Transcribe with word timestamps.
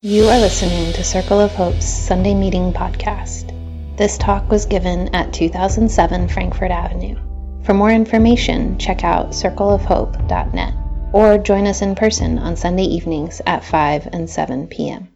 You 0.00 0.28
are 0.28 0.38
listening 0.38 0.92
to 0.92 1.02
Circle 1.02 1.40
of 1.40 1.50
Hope's 1.50 1.84
Sunday 1.84 2.32
Meeting 2.32 2.72
Podcast. 2.72 3.52
This 3.96 4.16
talk 4.16 4.48
was 4.48 4.64
given 4.64 5.12
at 5.12 5.32
2007 5.32 6.28
Frankfurt 6.28 6.70
Avenue. 6.70 7.16
For 7.64 7.74
more 7.74 7.90
information, 7.90 8.78
check 8.78 9.02
out 9.02 9.30
circleofhope.net 9.30 10.74
or 11.12 11.36
join 11.38 11.66
us 11.66 11.82
in 11.82 11.96
person 11.96 12.38
on 12.38 12.54
Sunday 12.54 12.84
evenings 12.84 13.42
at 13.44 13.64
5 13.64 14.06
and 14.12 14.30
7 14.30 14.68
p.m. 14.68 15.08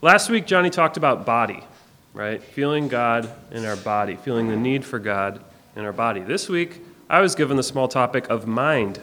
Last 0.00 0.28
week, 0.28 0.44
Johnny 0.44 0.70
talked 0.70 0.96
about 0.96 1.24
body, 1.24 1.62
right? 2.14 2.42
Feeling 2.42 2.88
God 2.88 3.30
in 3.52 3.64
our 3.64 3.76
body, 3.76 4.16
feeling 4.16 4.48
the 4.48 4.56
need 4.56 4.84
for 4.84 4.98
God 4.98 5.44
in 5.76 5.84
our 5.84 5.92
body. 5.92 6.22
This 6.22 6.48
week, 6.48 6.82
I 7.08 7.20
was 7.20 7.36
given 7.36 7.56
the 7.56 7.62
small 7.62 7.86
topic 7.86 8.28
of 8.28 8.48
mind. 8.48 8.98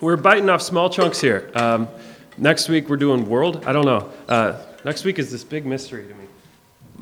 We're 0.00 0.16
biting 0.16 0.48
off 0.48 0.62
small 0.62 0.88
chunks 0.88 1.20
here. 1.20 1.50
Um, 1.54 1.86
next 2.38 2.70
week 2.70 2.88
we're 2.88 2.96
doing 2.96 3.28
world. 3.28 3.66
I 3.66 3.74
don't 3.74 3.84
know. 3.84 4.10
Uh, 4.26 4.58
next 4.82 5.04
week 5.04 5.18
is 5.18 5.30
this 5.30 5.44
big 5.44 5.66
mystery 5.66 6.06
to 6.06 6.14
me. 6.14 6.24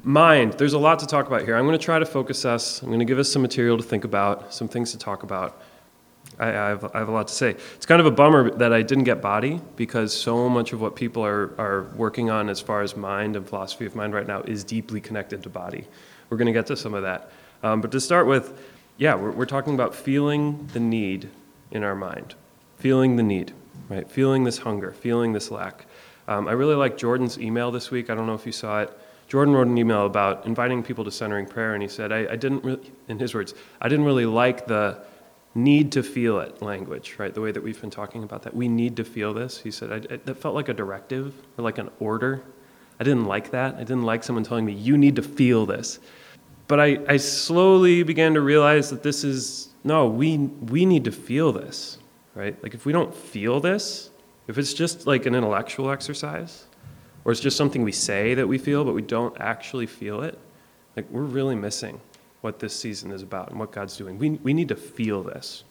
Mind. 0.02 0.55
There's 0.55 0.73
a 0.73 0.80
lot 0.80 0.98
to 0.98 1.06
talk 1.06 1.29
about 1.29 1.42
here. 1.42 1.55
I'm 1.55 1.65
going 1.65 1.79
to 1.79 1.84
try 1.84 2.01
to 2.01 2.06
focus 2.06 2.45
us. 2.45 2.83
I'm 2.83 2.89
going 2.89 2.98
to 2.98 3.05
give 3.05 3.20
us 3.20 3.30
some 3.30 3.41
material 3.41 3.77
to 3.77 3.84
think 3.84 4.03
about, 4.03 4.53
some 4.53 4.66
things 4.66 4.91
to 4.92 4.98
talk 4.98 5.23
about. 5.23 5.62
I, 6.41 6.48
I, 6.48 6.53
have, 6.53 6.91
I 6.92 6.98
have 6.98 7.09
a 7.09 7.12
lot 7.12 7.29
to 7.29 7.34
say. 7.34 7.51
It's 7.77 7.87
kind 7.87 8.01
of 8.01 8.06
a 8.06 8.11
bummer 8.11 8.51
that 8.51 8.73
I 8.73 8.83
didn't 8.83 9.05
get 9.05 9.23
body 9.23 9.61
because 9.77 10.12
so 10.12 10.48
much 10.48 10.73
of 10.73 10.80
what 10.80 10.97
people 10.97 11.25
are, 11.25 11.55
are 11.56 11.84
working 11.95 12.30
on 12.30 12.48
as 12.48 12.61
far 12.61 12.83
as 12.83 12.97
mind 12.97 13.37
and 13.37 13.48
philosophy 13.48 13.87
of 13.87 13.95
mind 13.95 14.12
right 14.12 14.27
now 14.27 14.41
is 14.41 14.65
deeply 14.65 15.01
connected 15.01 15.45
to 15.45 15.48
body. 15.48 15.87
We're 16.30 16.37
going 16.37 16.47
to 16.47 16.53
get 16.53 16.67
to 16.67 16.77
some 16.77 16.95
of 16.95 17.05
that. 17.05 17.30
Um, 17.62 17.80
but 17.80 17.92
to 17.92 18.01
start 18.01 18.27
with, 18.27 18.61
yeah, 18.97 19.15
we're, 19.15 19.30
we're 19.30 19.47
talking 19.47 19.75
about 19.75 19.95
feeling 19.95 20.69
the 20.73 20.80
need 20.80 21.30
in 21.70 21.84
our 21.84 21.95
mind 21.95 22.34
feeling 22.78 23.16
the 23.16 23.23
need, 23.23 23.52
right? 23.88 24.10
Feeling 24.10 24.45
this 24.45 24.59
hunger, 24.59 24.92
feeling 24.92 25.32
this 25.32 25.50
lack. 25.50 25.86
Um, 26.27 26.48
I 26.48 26.52
really 26.52 26.74
like 26.74 26.96
Jordan's 26.96 27.38
email 27.38 27.70
this 27.70 27.91
week. 27.91 28.11
I 28.11 28.14
don't 28.14 28.27
know 28.27 28.34
if 28.34 28.47
you 28.47 28.53
saw 28.53 28.83
it. 28.83 28.98
Jordan 29.28 29.55
wrote 29.55 29.66
an 29.66 29.77
email 29.77 30.06
about 30.06 30.47
inviting 30.47 30.83
people 30.83 31.05
to 31.05 31.11
centering 31.11 31.47
prayer, 31.47 31.75
and 31.75 31.83
he 31.83 31.88
said, 31.88 32.12
I, 32.12 32.33
I 32.33 32.36
didn't 32.36 32.64
really, 32.64 32.91
in 33.08 33.19
his 33.19 33.34
words, 33.34 33.55
I 33.80 33.88
didn't 33.88 34.06
really 34.06 34.25
like 34.25 34.66
the 34.66 35.03
need 35.55 35.92
to 35.92 36.03
feel 36.03 36.38
it 36.38 36.62
language, 36.62 37.16
right? 37.19 37.34
The 37.34 37.41
way 37.41 37.53
that 37.53 37.62
we've 37.62 37.80
been 37.80 37.91
talking 37.91 38.22
about 38.22 38.42
that. 38.42 38.55
We 38.55 38.69
need 38.69 38.97
to 38.97 39.05
feel 39.05 39.34
this. 39.34 39.58
He 39.60 39.70
said, 39.70 40.06
I, 40.10 40.16
that 40.16 40.34
felt 40.36 40.55
like 40.55 40.69
a 40.69 40.75
directive 40.75 41.34
or 41.56 41.64
like 41.64 41.78
an 41.78 41.91
order. 41.98 42.42
I 43.00 43.05
didn't 43.05 43.27
like 43.27 43.50
that. 43.50 43.75
I 43.75 43.81
didn't 43.81 44.05
like 44.05 44.25
someone 44.25 44.44
telling 44.44 44.64
me, 44.64 44.72
you 44.72 44.97
need 44.97 45.16
to 45.16 45.22
feel 45.22 45.66
this. 45.66 45.98
But 46.69 46.81
I, 46.81 46.98
I 47.08 47.16
slowly 47.16 48.03
began 48.03 48.34
to 48.34 48.41
realize 48.41 48.91
that 48.91 49.03
this 49.03 49.25
is, 49.25 49.70
no, 49.84 50.06
we, 50.06 50.36
we 50.38 50.86
need 50.86 51.05
to 51.05 51.12
feel 51.12 51.53
this 51.53 51.98
right? 52.39 52.62
Like 52.62 52.72
if 52.72 52.86
we 52.86 52.92
don't 52.92 53.12
feel 53.12 53.58
this, 53.58 54.11
if 54.47 54.56
it's 54.58 54.72
just 54.72 55.06
like 55.06 55.27
an 55.27 55.34
intellectual 55.34 55.91
exercise, 55.91 56.67
or 57.25 57.33
it's 57.33 57.41
just 57.41 57.56
something 57.56 57.83
we 57.83 57.92
say 57.92 58.34
that 58.34 58.47
we 58.47 58.58
feel, 58.58 58.84
but 58.84 58.94
we 58.94 59.03
don't 59.03 59.36
actually 59.41 59.86
feel 59.86 60.22
it, 60.22 60.39
like 60.97 61.11
we're 61.11 61.22
really 61.22 61.56
missing 61.56 62.00
what 62.41 62.61
this 62.61 62.75
season 62.75 63.11
is 63.11 63.22
about 63.22 63.50
and 63.50 63.59
what 63.59 63.72
God's 63.72 63.97
doing. 63.97 64.19
We, 64.19 64.31
we 64.31 64.55
need 64.55 64.69
to 64.69 64.77
feel 64.77 65.25
this. 65.25 65.64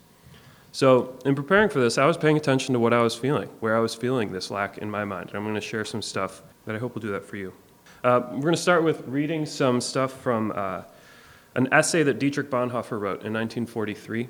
So, 0.73 1.17
in 1.25 1.33
preparing 1.33 1.69
for 1.69 1.79
this, 1.79 1.97
I 1.97 2.05
was 2.05 2.17
paying 2.17 2.35
attention 2.35 2.73
to 2.73 2.79
what 2.79 2.93
I 2.93 3.01
was 3.01 3.15
feeling, 3.15 3.47
where 3.61 3.75
I 3.75 3.79
was 3.79 3.95
feeling 3.95 4.33
this 4.33 4.51
lack 4.51 4.77
in 4.77 4.91
my 4.91 5.05
mind. 5.05 5.29
And 5.29 5.37
I'm 5.37 5.43
going 5.43 5.55
to 5.55 5.61
share 5.61 5.85
some 5.85 6.01
stuff 6.01 6.43
that 6.65 6.75
I 6.75 6.77
hope 6.77 6.93
will 6.93 7.01
do 7.01 7.11
that 7.11 7.23
for 7.23 7.37
you. 7.37 7.53
Uh, 8.03 8.21
we're 8.31 8.41
going 8.41 8.53
to 8.53 8.61
start 8.61 8.83
with 8.83 9.07
reading 9.07 9.45
some 9.45 9.79
stuff 9.79 10.11
from 10.21 10.51
uh, 10.53 10.81
an 11.55 11.69
essay 11.71 12.03
that 12.03 12.19
Dietrich 12.19 12.51
Bonhoeffer 12.51 12.99
wrote 12.99 13.23
in 13.23 13.33
1943. 13.33 14.27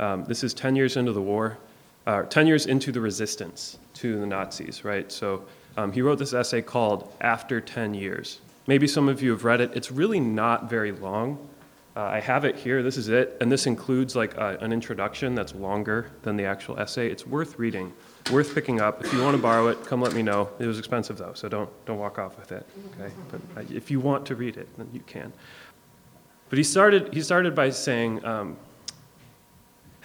Um, 0.00 0.24
this 0.24 0.42
is 0.42 0.54
10 0.54 0.74
years 0.74 0.96
into 0.96 1.12
the 1.12 1.22
war 1.22 1.58
uh, 2.06 2.22
10 2.22 2.46
years 2.46 2.66
into 2.66 2.92
the 2.92 3.00
resistance 3.00 3.78
to 3.94 4.20
the 4.20 4.26
Nazis, 4.26 4.84
right? 4.84 5.10
So 5.10 5.44
um, 5.76 5.92
he 5.92 6.02
wrote 6.02 6.18
this 6.18 6.32
essay 6.34 6.62
called 6.62 7.12
After 7.20 7.60
10 7.60 7.94
Years. 7.94 8.40
Maybe 8.66 8.86
some 8.86 9.08
of 9.08 9.22
you 9.22 9.30
have 9.30 9.44
read 9.44 9.60
it. 9.60 9.72
It's 9.74 9.90
really 9.90 10.20
not 10.20 10.70
very 10.70 10.92
long. 10.92 11.48
Uh, 11.96 12.02
I 12.02 12.20
have 12.20 12.44
it 12.44 12.56
here. 12.56 12.82
This 12.82 12.96
is 12.96 13.08
it. 13.08 13.36
And 13.40 13.52
this 13.52 13.66
includes 13.66 14.16
like 14.16 14.36
uh, 14.36 14.56
an 14.60 14.72
introduction 14.72 15.34
that's 15.34 15.54
longer 15.54 16.10
than 16.22 16.36
the 16.36 16.44
actual 16.44 16.78
essay. 16.78 17.08
It's 17.08 17.26
worth 17.26 17.58
reading, 17.58 17.92
worth 18.32 18.54
picking 18.54 18.80
up. 18.80 19.04
If 19.04 19.12
you 19.12 19.22
want 19.22 19.36
to 19.36 19.42
borrow 19.42 19.68
it, 19.68 19.84
come 19.84 20.00
let 20.00 20.12
me 20.12 20.22
know. 20.22 20.48
It 20.58 20.66
was 20.66 20.78
expensive 20.78 21.18
though, 21.18 21.34
so 21.34 21.48
don't, 21.48 21.70
don't 21.86 21.98
walk 21.98 22.18
off 22.18 22.36
with 22.38 22.52
it. 22.52 22.66
Okay? 23.00 23.12
But 23.54 23.70
if 23.70 23.90
you 23.90 24.00
want 24.00 24.26
to 24.26 24.34
read 24.34 24.56
it, 24.56 24.68
then 24.76 24.88
you 24.92 25.00
can. 25.00 25.32
But 26.48 26.58
he 26.58 26.64
started, 26.64 27.12
he 27.14 27.22
started 27.22 27.54
by 27.54 27.70
saying, 27.70 28.24
um, 28.24 28.56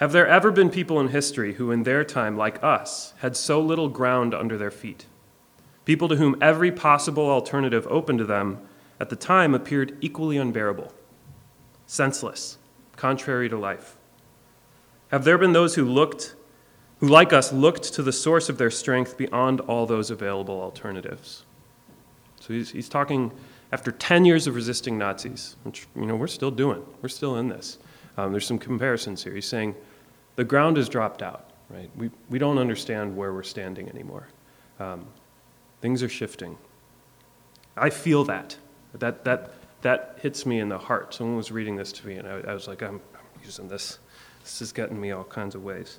have 0.00 0.12
there 0.12 0.26
ever 0.26 0.50
been 0.50 0.70
people 0.70 0.98
in 0.98 1.08
history 1.08 1.54
who, 1.54 1.70
in 1.70 1.82
their 1.82 2.04
time, 2.04 2.34
like 2.34 2.64
us, 2.64 3.12
had 3.18 3.36
so 3.36 3.60
little 3.60 3.90
ground 3.90 4.34
under 4.34 4.56
their 4.56 4.70
feet? 4.70 5.04
People 5.84 6.08
to 6.08 6.16
whom 6.16 6.36
every 6.40 6.72
possible 6.72 7.28
alternative 7.28 7.86
open 7.90 8.16
to 8.16 8.24
them 8.24 8.66
at 8.98 9.10
the 9.10 9.16
time 9.16 9.54
appeared 9.54 9.98
equally 10.00 10.38
unbearable, 10.38 10.90
senseless, 11.86 12.56
contrary 12.96 13.50
to 13.50 13.58
life. 13.58 13.98
Have 15.08 15.24
there 15.24 15.36
been 15.36 15.52
those 15.52 15.74
who 15.74 15.84
looked, 15.84 16.34
who, 17.00 17.06
like 17.06 17.34
us, 17.34 17.52
looked 17.52 17.92
to 17.92 18.02
the 18.02 18.12
source 18.12 18.48
of 18.48 18.56
their 18.56 18.70
strength 18.70 19.18
beyond 19.18 19.60
all 19.60 19.84
those 19.84 20.10
available 20.10 20.62
alternatives? 20.62 21.44
So 22.40 22.54
he's, 22.54 22.70
he's 22.70 22.88
talking 22.88 23.32
after 23.70 23.92
10 23.92 24.24
years 24.24 24.46
of 24.46 24.54
resisting 24.54 24.96
Nazis, 24.96 25.56
which, 25.64 25.86
you 25.94 26.06
know, 26.06 26.16
we're 26.16 26.26
still 26.26 26.50
doing. 26.50 26.82
We're 27.02 27.10
still 27.10 27.36
in 27.36 27.48
this. 27.50 27.78
Um, 28.16 28.32
there's 28.32 28.46
some 28.46 28.58
comparisons 28.58 29.22
here. 29.22 29.34
He's 29.34 29.46
saying, 29.46 29.74
the 30.40 30.44
ground 30.44 30.78
has 30.78 30.88
dropped 30.88 31.20
out, 31.20 31.50
right? 31.68 31.90
We, 31.94 32.10
we 32.30 32.38
don't 32.38 32.56
understand 32.56 33.14
where 33.14 33.30
we're 33.30 33.42
standing 33.42 33.90
anymore. 33.90 34.26
Um, 34.78 35.04
things 35.82 36.02
are 36.02 36.08
shifting. 36.08 36.56
I 37.76 37.90
feel 37.90 38.24
that. 38.24 38.56
That, 38.94 39.22
that. 39.24 39.52
that 39.82 40.18
hits 40.22 40.46
me 40.46 40.58
in 40.58 40.70
the 40.70 40.78
heart. 40.78 41.12
Someone 41.12 41.36
was 41.36 41.52
reading 41.52 41.76
this 41.76 41.92
to 41.92 42.06
me, 42.06 42.14
and 42.14 42.26
I, 42.26 42.40
I 42.52 42.54
was 42.54 42.66
like, 42.66 42.82
I'm, 42.82 43.02
I'm, 43.14 43.44
using 43.44 43.68
this. 43.68 43.98
This 44.42 44.62
is 44.62 44.72
getting 44.72 44.98
me 44.98 45.10
all 45.10 45.24
kinds 45.24 45.54
of 45.54 45.62
ways. 45.62 45.98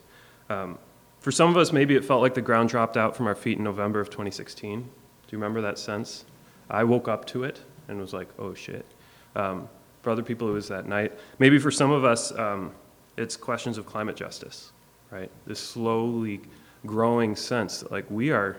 Um, 0.50 0.80
for 1.20 1.32
some 1.32 1.52
of 1.52 1.56
us, 1.56 1.72
maybe 1.72 1.96
it 1.96 2.04
felt 2.04 2.24
like 2.24 2.34
the 2.34 2.42
ground 2.42 2.70
dropped 2.70 2.98
out 2.98 3.16
from 3.16 3.28
our 3.28 3.36
feet 3.36 3.60
in 3.60 3.64
November 3.64 4.00
of 4.00 4.10
2016. 4.10 4.82
Do 4.82 4.88
you 5.30 5.38
remember 5.38 5.62
that 5.62 5.78
sense? 5.78 6.26
I 6.68 6.84
woke 6.84 7.08
up 7.08 7.26
to 7.26 7.44
it 7.44 7.62
and 7.88 8.02
was 8.02 8.12
like, 8.12 8.30
oh 8.40 8.56
shit. 8.56 8.88
Um, 9.36 9.70
for 10.02 10.10
other 10.10 10.24
people, 10.24 10.50
it 10.50 10.54
was 10.54 10.68
that 10.70 10.88
night. 10.88 11.14
Maybe 11.38 11.60
for 11.60 11.70
some 11.70 11.92
of 11.92 12.04
us, 12.04 12.32
um, 12.32 12.72
it's 13.18 13.36
questions 13.36 13.78
of 13.78 13.86
climate 13.86 14.16
justice, 14.16 14.72
right? 15.12 15.30
This 15.46 15.60
slowly 15.60 16.42
growing 16.86 17.36
sense 17.36 17.82
that 17.82 17.92
like 17.92 18.10
we 18.10 18.32
are 18.32 18.58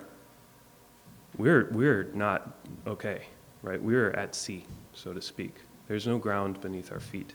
we're 1.39 1.69
we're 1.73 2.05
not 2.15 2.57
okay, 2.87 3.23
right? 3.63 3.83
We're 3.83 4.11
at 4.11 4.35
sea, 4.35 4.65
so 4.93 5.13
to 5.13 5.23
speak. 5.23 5.55
There's 5.89 6.07
no 6.07 6.19
ground 6.19 6.61
beneath 6.61 6.93
our 6.93 7.01
feet. 7.01 7.35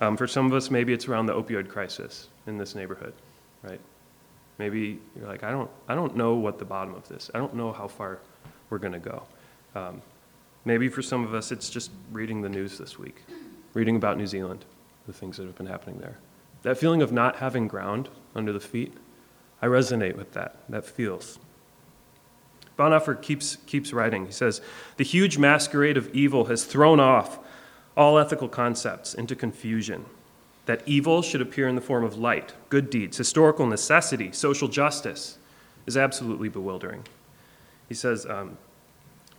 Um, 0.00 0.16
for 0.16 0.26
some 0.26 0.46
of 0.46 0.52
us, 0.52 0.70
maybe 0.70 0.92
it's 0.92 1.08
around 1.08 1.26
the 1.26 1.34
opioid 1.34 1.68
crisis 1.68 2.28
in 2.46 2.58
this 2.58 2.74
neighborhood, 2.74 3.14
right? 3.62 3.80
Maybe 4.58 4.98
you're 5.16 5.26
like, 5.26 5.42
I 5.42 5.50
don't, 5.50 5.70
I 5.88 5.94
don't 5.94 6.16
know 6.16 6.34
what 6.34 6.58
the 6.58 6.64
bottom 6.64 6.94
of 6.94 7.08
this. 7.08 7.30
I 7.34 7.38
don't 7.38 7.54
know 7.54 7.72
how 7.72 7.88
far 7.88 8.18
we're 8.70 8.78
going 8.78 8.92
to 8.92 8.98
go. 8.98 9.22
Um, 9.74 10.02
maybe 10.64 10.88
for 10.88 11.02
some 11.02 11.24
of 11.24 11.34
us, 11.34 11.52
it's 11.52 11.70
just 11.70 11.90
reading 12.12 12.42
the 12.42 12.48
news 12.48 12.78
this 12.78 12.98
week, 12.98 13.22
reading 13.72 13.96
about 13.96 14.16
New 14.16 14.26
Zealand, 14.26 14.64
the 15.06 15.12
things 15.12 15.36
that 15.36 15.46
have 15.46 15.56
been 15.56 15.66
happening 15.66 15.98
there. 15.98 16.18
That 16.64 16.78
feeling 16.78 17.02
of 17.02 17.12
not 17.12 17.36
having 17.36 17.68
ground 17.68 18.08
under 18.34 18.52
the 18.52 18.58
feet, 18.58 18.94
I 19.62 19.66
resonate 19.66 20.16
with 20.16 20.32
that. 20.32 20.56
That 20.68 20.84
feels. 20.84 21.38
Bonhoeffer 22.78 23.20
keeps, 23.22 23.56
keeps 23.66 23.92
writing. 23.92 24.26
He 24.26 24.32
says, 24.32 24.60
The 24.96 25.04
huge 25.04 25.38
masquerade 25.38 25.96
of 25.96 26.12
evil 26.14 26.46
has 26.46 26.64
thrown 26.64 27.00
off 27.00 27.38
all 27.96 28.18
ethical 28.18 28.48
concepts 28.48 29.14
into 29.14 29.36
confusion. 29.36 30.06
That 30.66 30.82
evil 30.86 31.20
should 31.20 31.42
appear 31.42 31.68
in 31.68 31.74
the 31.74 31.80
form 31.82 32.02
of 32.02 32.16
light, 32.16 32.54
good 32.70 32.88
deeds, 32.88 33.18
historical 33.18 33.66
necessity, 33.66 34.32
social 34.32 34.66
justice 34.66 35.38
is 35.86 35.96
absolutely 35.96 36.48
bewildering. 36.48 37.04
He 37.88 37.94
says, 37.94 38.24
um, 38.24 38.56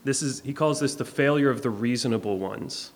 this 0.04 0.22
is, 0.22 0.42
he 0.42 0.54
calls 0.54 0.80
this 0.80 0.94
the 0.94 1.04
failure 1.04 1.50
of 1.50 1.64
the 1.64 1.72
reasonable 1.72 2.38
ones. 2.38 2.92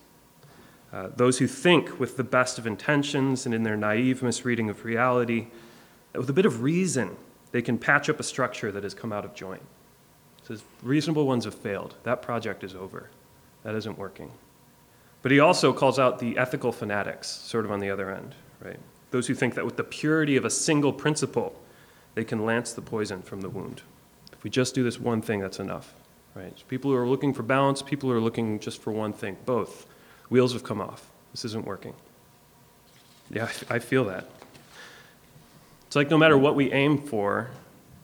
Uh, 0.92 1.08
those 1.16 1.38
who 1.38 1.46
think 1.46 2.00
with 2.00 2.16
the 2.16 2.24
best 2.24 2.58
of 2.58 2.66
intentions 2.66 3.46
and 3.46 3.54
in 3.54 3.62
their 3.62 3.76
naive 3.76 4.22
misreading 4.22 4.68
of 4.68 4.84
reality, 4.84 5.46
with 6.14 6.28
a 6.28 6.32
bit 6.32 6.46
of 6.46 6.62
reason, 6.62 7.16
they 7.52 7.62
can 7.62 7.78
patch 7.78 8.08
up 8.08 8.18
a 8.18 8.24
structure 8.24 8.72
that 8.72 8.82
has 8.82 8.94
come 8.94 9.12
out 9.12 9.24
of 9.24 9.34
joint. 9.34 9.62
Says 10.42 10.62
reasonable 10.82 11.26
ones 11.26 11.44
have 11.44 11.54
failed. 11.54 11.94
That 12.02 12.22
project 12.22 12.64
is 12.64 12.74
over. 12.74 13.08
That 13.62 13.74
isn't 13.74 13.98
working. 13.98 14.32
But 15.22 15.32
he 15.32 15.38
also 15.38 15.72
calls 15.72 15.98
out 15.98 16.18
the 16.18 16.38
ethical 16.38 16.72
fanatics, 16.72 17.28
sort 17.28 17.64
of 17.64 17.70
on 17.70 17.80
the 17.80 17.90
other 17.90 18.10
end, 18.10 18.34
right? 18.60 18.78
Those 19.10 19.26
who 19.26 19.34
think 19.34 19.54
that 19.54 19.64
with 19.64 19.76
the 19.76 19.84
purity 19.84 20.36
of 20.36 20.44
a 20.44 20.50
single 20.50 20.92
principle, 20.92 21.60
they 22.14 22.24
can 22.24 22.44
lance 22.44 22.72
the 22.72 22.82
poison 22.82 23.22
from 23.22 23.42
the 23.42 23.50
wound. 23.50 23.82
If 24.32 24.42
we 24.42 24.50
just 24.50 24.74
do 24.74 24.82
this 24.82 24.98
one 24.98 25.20
thing, 25.20 25.40
that's 25.40 25.60
enough, 25.60 25.94
right? 26.34 26.58
So 26.58 26.64
people 26.66 26.90
who 26.90 26.96
are 26.96 27.06
looking 27.06 27.34
for 27.34 27.42
balance, 27.42 27.82
people 27.82 28.08
who 28.08 28.16
are 28.16 28.20
looking 28.20 28.58
just 28.58 28.80
for 28.80 28.92
one 28.92 29.12
thing, 29.12 29.36
both 29.44 29.86
Wheels 30.30 30.52
have 30.54 30.64
come 30.64 30.80
off. 30.80 31.10
This 31.32 31.44
isn't 31.44 31.66
working. 31.66 31.94
Yeah, 33.30 33.48
I 33.68 33.78
feel 33.78 34.04
that. 34.06 34.28
It's 35.86 35.96
like 35.96 36.10
no 36.10 36.18
matter 36.18 36.38
what 36.38 36.54
we 36.54 36.72
aim 36.72 36.98
for, 36.98 37.50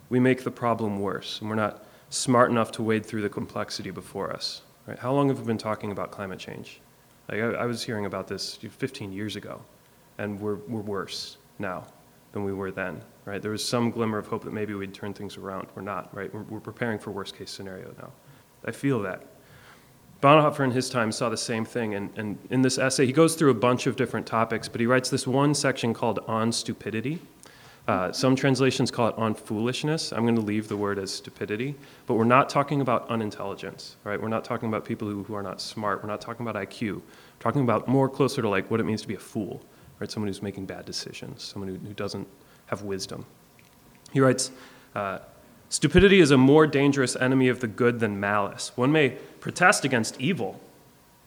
we 0.08 0.20
make 0.20 0.44
the 0.44 0.50
problem 0.50 1.00
worse, 1.00 1.40
and 1.40 1.48
we're 1.48 1.56
not 1.56 1.84
smart 2.10 2.50
enough 2.50 2.72
to 2.72 2.82
wade 2.82 3.06
through 3.06 3.22
the 3.22 3.28
complexity 3.28 3.90
before 3.90 4.32
us. 4.32 4.62
Right? 4.86 4.98
How 4.98 5.12
long 5.12 5.28
have 5.28 5.40
we 5.40 5.46
been 5.46 5.58
talking 5.58 5.90
about 5.90 6.10
climate 6.10 6.38
change? 6.38 6.80
Like 7.28 7.40
I, 7.40 7.46
I 7.50 7.66
was 7.66 7.82
hearing 7.82 8.06
about 8.06 8.28
this 8.28 8.56
15 8.56 9.12
years 9.12 9.36
ago, 9.36 9.60
and 10.18 10.40
we're, 10.40 10.56
we're 10.68 10.80
worse 10.80 11.38
now 11.58 11.84
than 12.32 12.44
we 12.44 12.52
were 12.52 12.70
then. 12.70 13.00
Right? 13.24 13.42
There 13.42 13.50
was 13.50 13.64
some 13.64 13.90
glimmer 13.90 14.18
of 14.18 14.28
hope 14.28 14.44
that 14.44 14.52
maybe 14.52 14.74
we'd 14.74 14.94
turn 14.94 15.12
things 15.12 15.36
around. 15.36 15.68
We're 15.74 15.82
not. 15.82 16.14
Right? 16.14 16.32
We're, 16.32 16.42
we're 16.42 16.60
preparing 16.60 16.98
for 16.98 17.10
worst 17.10 17.36
case 17.36 17.50
scenario 17.50 17.92
now. 17.98 18.10
I 18.64 18.70
feel 18.70 19.00
that. 19.02 19.24
Bonhoeffer 20.22 20.64
in 20.64 20.70
his 20.70 20.88
time 20.88 21.12
saw 21.12 21.28
the 21.28 21.36
same 21.36 21.64
thing, 21.64 21.94
and, 21.94 22.10
and 22.16 22.38
in 22.50 22.62
this 22.62 22.78
essay, 22.78 23.04
he 23.06 23.12
goes 23.12 23.34
through 23.34 23.50
a 23.50 23.54
bunch 23.54 23.86
of 23.86 23.96
different 23.96 24.26
topics, 24.26 24.68
but 24.68 24.80
he 24.80 24.86
writes 24.86 25.10
this 25.10 25.26
one 25.26 25.54
section 25.54 25.92
called 25.92 26.20
On 26.26 26.52
Stupidity. 26.52 27.20
Uh, 27.86 28.10
some 28.10 28.34
translations 28.34 28.90
call 28.90 29.08
it 29.08 29.14
on 29.16 29.34
foolishness. 29.34 30.12
I'm 30.12 30.22
going 30.22 30.34
to 30.34 30.40
leave 30.40 30.66
the 30.66 30.76
word 30.76 30.98
as 30.98 31.12
stupidity, 31.12 31.76
but 32.06 32.14
we're 32.14 32.24
not 32.24 32.48
talking 32.48 32.80
about 32.80 33.08
unintelligence, 33.08 33.96
right? 34.02 34.20
We're 34.20 34.28
not 34.28 34.44
talking 34.44 34.68
about 34.68 34.84
people 34.84 35.08
who, 35.08 35.22
who 35.22 35.34
are 35.34 35.42
not 35.42 35.60
smart. 35.60 36.02
We're 36.02 36.08
not 36.08 36.20
talking 36.20 36.46
about 36.46 36.60
IQ. 36.60 36.96
We're 36.96 37.02
talking 37.38 37.62
about 37.62 37.86
more 37.86 38.08
closer 38.08 38.42
to 38.42 38.48
like 38.48 38.68
what 38.72 38.80
it 38.80 38.84
means 38.84 39.02
to 39.02 39.08
be 39.08 39.14
a 39.14 39.20
fool, 39.20 39.62
right? 40.00 40.10
Someone 40.10 40.26
who's 40.26 40.42
making 40.42 40.66
bad 40.66 40.84
decisions, 40.84 41.44
someone 41.44 41.68
who, 41.68 41.76
who 41.86 41.94
doesn't 41.94 42.26
have 42.66 42.82
wisdom. 42.82 43.24
He 44.12 44.18
writes, 44.18 44.50
uh, 44.96 45.20
Stupidity 45.68 46.20
is 46.20 46.30
a 46.30 46.38
more 46.38 46.66
dangerous 46.66 47.16
enemy 47.16 47.48
of 47.48 47.60
the 47.60 47.66
good 47.66 47.98
than 47.98 48.20
malice. 48.20 48.70
One 48.76 48.92
may 48.92 49.10
protest 49.40 49.84
against 49.84 50.20
evil. 50.20 50.60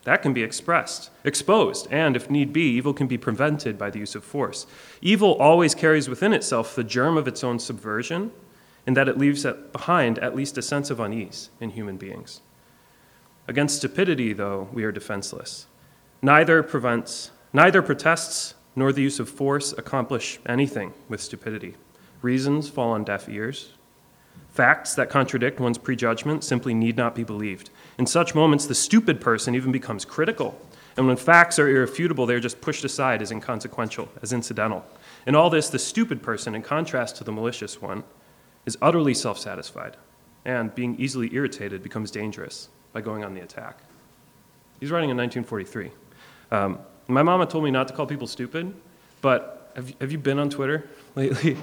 That 0.06 0.22
can 0.22 0.34
be 0.34 0.44
expressed, 0.44 1.12
exposed, 1.26 1.88
and 1.92 2.16
if 2.16 2.30
need 2.30 2.54
be, 2.54 2.62
evil 2.62 2.94
can 2.94 3.08
be 3.08 3.18
prevented 3.18 3.78
by 3.78 3.90
the 3.90 4.00
use 4.00 4.16
of 4.16 4.24
force. 4.24 4.66
Evil 5.02 5.36
always 5.36 5.76
carries 5.76 6.08
within 6.08 6.32
itself 6.32 6.74
the 6.74 6.86
germ 6.86 7.18
of 7.18 7.28
its 7.28 7.44
own 7.44 7.60
subversion, 7.60 8.32
in 8.88 8.94
that 8.94 9.10
it 9.10 9.18
leaves 9.18 9.46
behind 9.74 10.18
at 10.20 10.36
least 10.36 10.58
a 10.58 10.62
sense 10.62 10.90
of 10.90 11.02
unease 11.02 11.50
in 11.60 11.72
human 11.72 11.98
beings. 11.98 12.40
Against 13.48 13.78
stupidity, 13.78 14.32
though, 14.32 14.70
we 14.72 14.86
are 14.86 14.92
defenseless. 14.92 15.68
Neither 16.22 16.64
prevents, 16.64 17.32
neither 17.52 17.82
protests 17.82 18.54
nor 18.76 18.94
the 18.94 19.02
use 19.02 19.20
of 19.20 19.30
force 19.30 19.74
accomplish 19.74 20.40
anything 20.46 20.94
with 21.10 21.22
stupidity. 21.22 21.76
Reasons 22.22 22.70
fall 22.70 22.92
on 22.92 23.04
deaf 23.04 23.28
ears, 23.28 23.74
Facts 24.52 24.96
that 24.96 25.10
contradict 25.10 25.60
one's 25.60 25.78
prejudgment 25.78 26.44
simply 26.44 26.74
need 26.74 26.98
not 26.98 27.16
be 27.16 27.24
believed. 27.24 27.70
In 27.98 28.06
such 28.06 28.36
moments, 28.36 28.66
the 28.66 28.76
stupid 28.76 29.22
person 29.22 29.56
even 29.56 29.72
becomes 29.72 30.06
critical. 30.06 30.60
And 30.98 31.08
when 31.08 31.16
facts 31.16 31.60
are 31.60 31.70
irrefutable, 31.70 32.26
they're 32.26 32.40
just 32.40 32.60
pushed 32.60 32.84
aside 32.84 33.22
as 33.22 33.32
inconsequential, 33.32 34.10
as 34.22 34.34
incidental. 34.34 34.86
In 35.26 35.36
all 35.36 35.50
this, 35.50 35.70
the 35.70 35.80
stupid 35.80 36.22
person, 36.22 36.56
in 36.56 36.62
contrast 36.62 37.16
to 37.18 37.24
the 37.24 37.32
malicious 37.32 37.82
one, 37.82 38.04
is 38.66 38.78
utterly 38.82 39.14
self 39.14 39.40
satisfied 39.40 39.96
and, 40.44 40.74
being 40.76 40.96
easily 41.00 41.34
irritated, 41.34 41.84
becomes 41.84 42.12
dangerous 42.12 42.70
by 42.92 43.02
going 43.02 43.24
on 43.24 43.34
the 43.34 43.42
attack. 43.42 43.80
He's 44.80 44.92
writing 44.92 45.10
in 45.10 45.18
1943. 45.18 45.92
Um, 46.52 46.80
my 47.08 47.24
mama 47.24 47.46
told 47.46 47.64
me 47.64 47.72
not 47.72 47.88
to 47.88 47.94
call 47.94 48.06
people 48.06 48.28
stupid, 48.28 48.74
but 49.22 49.72
have, 49.76 49.94
have 50.02 50.12
you 50.12 50.18
been 50.18 50.40
on 50.40 50.50
Twitter 50.50 50.90
lately? 51.16 51.58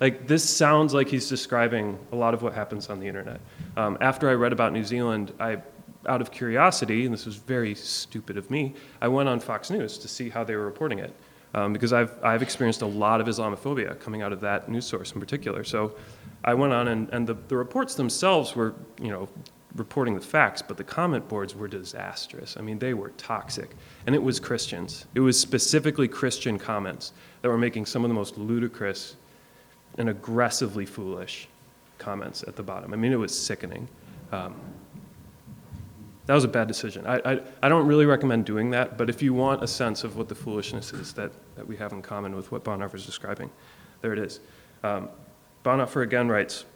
Like 0.00 0.26
this 0.26 0.48
sounds 0.48 0.94
like 0.94 1.08
he's 1.08 1.28
describing 1.28 1.98
a 2.12 2.16
lot 2.16 2.34
of 2.34 2.42
what 2.42 2.54
happens 2.54 2.88
on 2.88 3.00
the 3.00 3.06
internet. 3.06 3.40
Um, 3.76 3.98
after 4.00 4.28
I 4.28 4.34
read 4.34 4.52
about 4.52 4.72
New 4.72 4.84
Zealand, 4.84 5.32
I, 5.40 5.58
out 6.06 6.20
of 6.20 6.30
curiosity, 6.30 7.04
and 7.04 7.12
this 7.12 7.26
was 7.26 7.36
very 7.36 7.74
stupid 7.74 8.36
of 8.36 8.50
me, 8.50 8.74
I 9.00 9.08
went 9.08 9.28
on 9.28 9.40
Fox 9.40 9.70
News 9.70 9.98
to 9.98 10.08
see 10.08 10.28
how 10.28 10.44
they 10.44 10.56
were 10.56 10.64
reporting 10.64 10.98
it. 11.00 11.14
Um, 11.54 11.72
because 11.72 11.94
I've, 11.94 12.12
I've 12.22 12.42
experienced 12.42 12.82
a 12.82 12.86
lot 12.86 13.22
of 13.22 13.26
Islamophobia 13.26 13.98
coming 14.00 14.20
out 14.20 14.34
of 14.34 14.40
that 14.42 14.68
news 14.68 14.84
source 14.84 15.12
in 15.12 15.20
particular. 15.20 15.64
So 15.64 15.94
I 16.44 16.52
went 16.52 16.74
on, 16.74 16.88
and, 16.88 17.08
and 17.10 17.26
the, 17.26 17.34
the 17.48 17.56
reports 17.56 17.94
themselves 17.94 18.54
were, 18.54 18.74
you 19.00 19.08
know, 19.08 19.30
reporting 19.74 20.14
the 20.14 20.20
facts, 20.20 20.60
but 20.60 20.76
the 20.76 20.84
comment 20.84 21.26
boards 21.26 21.54
were 21.54 21.66
disastrous. 21.66 22.56
I 22.58 22.60
mean, 22.60 22.78
they 22.78 22.92
were 22.92 23.10
toxic. 23.16 23.70
And 24.06 24.14
it 24.14 24.22
was 24.22 24.38
Christians. 24.38 25.06
It 25.14 25.20
was 25.20 25.40
specifically 25.40 26.06
Christian 26.06 26.58
comments 26.58 27.12
that 27.40 27.48
were 27.48 27.58
making 27.58 27.86
some 27.86 28.04
of 28.04 28.08
the 28.08 28.14
most 28.14 28.36
ludicrous 28.36 29.16
and 29.98 30.08
aggressively 30.08 30.86
foolish 30.86 31.48
comments 31.98 32.44
at 32.44 32.56
the 32.56 32.62
bottom. 32.62 32.92
I 32.92 32.96
mean, 32.96 33.12
it 33.12 33.16
was 33.16 33.36
sickening. 33.36 33.88
Um, 34.32 34.54
that 36.26 36.34
was 36.34 36.44
a 36.44 36.48
bad 36.48 36.68
decision. 36.68 37.06
I, 37.06 37.20
I, 37.24 37.40
I, 37.62 37.68
don't 37.70 37.86
really 37.86 38.04
recommend 38.04 38.44
doing 38.44 38.70
that, 38.70 38.98
but 38.98 39.08
if 39.08 39.22
you 39.22 39.32
want 39.32 39.64
a 39.64 39.66
sense 39.66 40.04
of 40.04 40.16
what 40.16 40.28
the 40.28 40.34
foolishness 40.34 40.92
is 40.92 41.14
that, 41.14 41.32
that 41.56 41.66
we 41.66 41.74
have 41.78 41.92
in 41.92 42.02
common 42.02 42.36
with 42.36 42.52
what 42.52 42.64
Bonhoeffer 42.64 42.96
is 42.96 43.06
describing, 43.06 43.50
there 44.02 44.12
it 44.12 44.18
is. 44.18 44.40
Um, 44.84 45.08
Bonhoeffer 45.64 46.02
again 46.02 46.28
writes, 46.28 46.66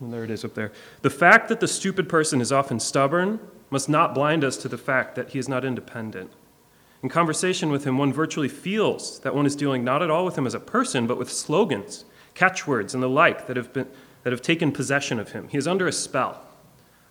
there 0.00 0.24
it 0.24 0.30
is 0.30 0.44
up 0.44 0.54
there. 0.54 0.72
The 1.02 1.10
fact 1.10 1.48
that 1.48 1.60
the 1.60 1.68
stupid 1.68 2.08
person 2.08 2.40
is 2.40 2.50
often 2.50 2.80
stubborn 2.80 3.38
must 3.70 3.88
not 3.88 4.14
blind 4.14 4.42
us 4.42 4.56
to 4.58 4.68
the 4.68 4.78
fact 4.78 5.14
that 5.14 5.30
he 5.30 5.38
is 5.38 5.48
not 5.48 5.64
independent. 5.64 6.32
In 7.02 7.08
conversation 7.08 7.70
with 7.70 7.84
him, 7.84 7.98
one 7.98 8.12
virtually 8.12 8.48
feels 8.48 9.18
that 9.20 9.34
one 9.34 9.44
is 9.44 9.54
dealing 9.54 9.84
not 9.84 10.02
at 10.02 10.10
all 10.10 10.24
with 10.24 10.36
him 10.36 10.46
as 10.46 10.54
a 10.54 10.60
person, 10.60 11.06
but 11.06 11.18
with 11.18 11.30
slogans 11.30 12.04
catchwords, 12.34 12.94
and 12.94 13.02
the 13.02 13.08
like 13.08 13.46
that 13.46 13.56
have, 13.56 13.72
been, 13.72 13.88
that 14.22 14.32
have 14.32 14.42
taken 14.42 14.72
possession 14.72 15.18
of 15.18 15.32
him. 15.32 15.48
He 15.48 15.58
is 15.58 15.66
under 15.66 15.86
a 15.86 15.92
spell, 15.92 16.42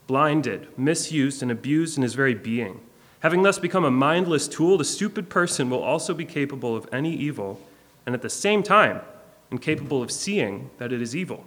blinded, 0.08 0.68
misused, 0.78 1.42
and 1.42 1.52
abused 1.52 1.98
in 1.98 2.04
his 2.04 2.14
very 2.14 2.34
being. 2.34 2.82
Having 3.22 3.44
thus 3.44 3.60
become 3.60 3.86
a 3.86 3.92
mindless 3.92 4.48
tool, 4.48 4.78
the 4.78 4.84
stupid 4.84 5.30
person 5.30 5.70
will 5.70 5.84
also 5.84 6.14
be 6.14 6.26
capable 6.26 6.76
of 6.76 6.88
any 6.92 7.14
evil, 7.14 7.60
and 8.06 8.16
at 8.16 8.22
the 8.22 8.30
same 8.30 8.64
time, 8.64 9.02
incapable 9.52 10.02
of 10.02 10.12
seeing 10.12 10.70
that 10.78 10.92
it 10.92 11.02
is 11.02 11.16
evil. 11.16 11.46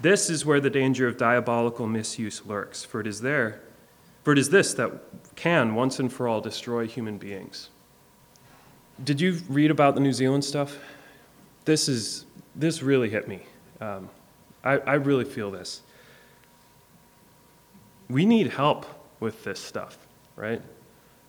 This 0.00 0.30
is 0.30 0.46
where 0.46 0.60
the 0.60 0.70
danger 0.70 1.06
of 1.06 1.16
diabolical 1.16 1.86
misuse 1.86 2.44
lurks, 2.46 2.84
for 2.84 3.00
it 3.00 3.06
is 3.06 3.20
there, 3.20 3.60
for 4.24 4.32
it 4.32 4.38
is 4.38 4.50
this 4.50 4.74
that 4.74 4.92
can 5.36 5.74
once 5.74 5.98
and 5.98 6.12
for 6.12 6.26
all 6.26 6.40
destroy 6.40 6.86
human 6.86 7.18
beings. 7.18 7.68
Did 9.04 9.20
you 9.20 9.38
read 9.48 9.70
about 9.70 9.94
the 9.94 10.00
New 10.00 10.12
Zealand 10.12 10.44
stuff? 10.44 10.78
This 11.70 11.88
is 11.88 12.26
this 12.56 12.82
really 12.82 13.08
hit 13.08 13.28
me. 13.28 13.40
Um, 13.80 14.08
I, 14.64 14.78
I 14.78 14.94
really 14.94 15.24
feel 15.24 15.52
this. 15.52 15.82
We 18.08 18.26
need 18.26 18.48
help 18.48 18.86
with 19.20 19.44
this 19.44 19.60
stuff, 19.60 19.96
right? 20.34 20.60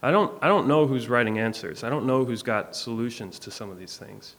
I 0.02 0.10
don't, 0.10 0.36
I 0.42 0.48
don't 0.48 0.68
know 0.68 0.88
who's 0.88 1.08
writing 1.08 1.38
answers. 1.38 1.84
I 1.84 1.90
don't 1.92 2.08
know 2.08 2.26
who's 2.26 2.42
got 2.42 2.76
solutions 2.76 3.38
to 3.38 3.52
some 3.52 3.70
of 3.70 3.78
these 3.78 3.98
things. 3.98 4.36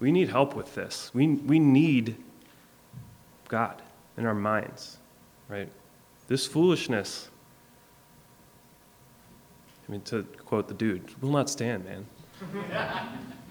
We 0.00 0.10
need 0.10 0.30
help 0.30 0.56
with 0.56 0.74
this. 0.74 1.10
We, 1.12 1.28
we 1.28 1.58
need 1.58 2.16
God 3.48 3.82
in 4.16 4.24
our 4.24 4.34
minds, 4.34 4.96
right? 5.50 5.68
This 6.26 6.46
foolishness, 6.46 7.28
I 9.86 9.92
mean, 9.92 10.00
to 10.02 10.22
quote 10.46 10.68
the 10.68 10.74
dude, 10.74 11.22
will 11.22 11.32
not 11.32 11.50
stand, 11.50 11.84
man. 11.84 12.06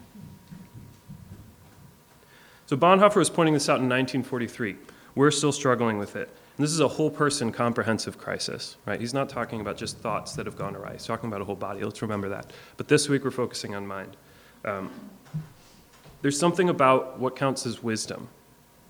So 2.66 2.78
Bonhoeffer 2.78 3.18
was 3.18 3.30
pointing 3.30 3.54
this 3.54 3.70
out 3.70 3.80
in 3.80 3.90
1943. 3.90 4.76
We're 5.16 5.32
still 5.32 5.52
struggling 5.52 5.98
with 5.98 6.16
it. 6.16 6.30
And 6.58 6.64
this 6.64 6.72
is 6.72 6.80
a 6.80 6.88
whole 6.88 7.10
person 7.10 7.52
comprehensive 7.52 8.18
crisis, 8.18 8.78
right? 8.86 9.00
He's 9.00 9.14
not 9.14 9.28
talking 9.28 9.60
about 9.60 9.76
just 9.76 9.98
thoughts 9.98 10.34
that 10.34 10.46
have 10.46 10.56
gone 10.56 10.76
awry. 10.76 10.94
He's 10.94 11.06
talking 11.06 11.28
about 11.28 11.42
a 11.42 11.46
whole 11.46 11.56
body. 11.56 11.84
Let's 11.84 12.02
remember 12.02 12.30
that. 12.30 12.52
But 12.78 12.88
this 12.88 13.10
week 13.10 13.24
we're 13.24 13.32
focusing 13.32 13.76
on 13.76 13.88
mind. 13.88 14.16
Um, 14.64 14.92
there's 16.22 16.40
something 16.40 16.70
about 16.70 17.20
what 17.20 17.36
counts 17.36 17.66
as 17.66 17.84
wisdom, 17.84 18.30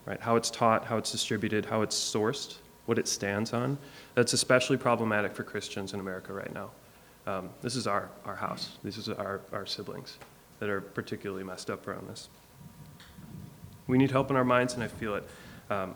right? 0.06 0.20
How 0.20 0.36
it's 0.36 0.51
taught, 0.51 0.86
how 0.86 0.98
it's 0.98 1.12
distributed, 1.12 1.65
how 1.65 1.82
it's 1.82 1.96
sourced, 1.98 2.58
what 2.86 3.00
it 3.00 3.08
stands 3.08 3.53
on. 3.53 3.77
That's 4.13 4.34
especially 4.34 4.77
problematic 4.77 5.34
for 5.34 5.44
Christians 5.44 5.94
in 5.94 6.00
America 6.00 6.34
right 6.34 6.53
now. 6.53 6.70
Um, 7.25 7.50
this 7.62 7.75
is 7.75 7.88
our, 7.88 8.10
our 8.25 8.36
house. 8.36 8.77
This 8.84 8.98
is 8.98 9.08
our, 9.08 9.42
our 9.53 9.65
siblings 9.65 10.18
that 10.60 10.70
are 10.70 10.82
particularly 10.82 11.44
messed 11.44 11.70
up 11.70 11.88
around 11.88 12.08
this. 12.10 12.30
We 13.88 13.98
need 13.98 14.12
help 14.12 14.30
in 14.30 14.36
our 14.36 14.46
minds, 14.46 14.74
and 14.74 14.84
I 14.84 14.88
feel 14.88 15.16
it. 15.16 15.28
Um, 15.70 15.96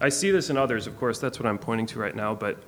I 0.00 0.08
see 0.08 0.30
this 0.30 0.48
in 0.48 0.56
others, 0.56 0.86
of 0.86 0.98
course, 0.98 1.18
that's 1.18 1.38
what 1.38 1.46
I'm 1.46 1.58
pointing 1.58 1.86
to 1.86 1.98
right 1.98 2.14
now, 2.14 2.34
but 2.34 2.58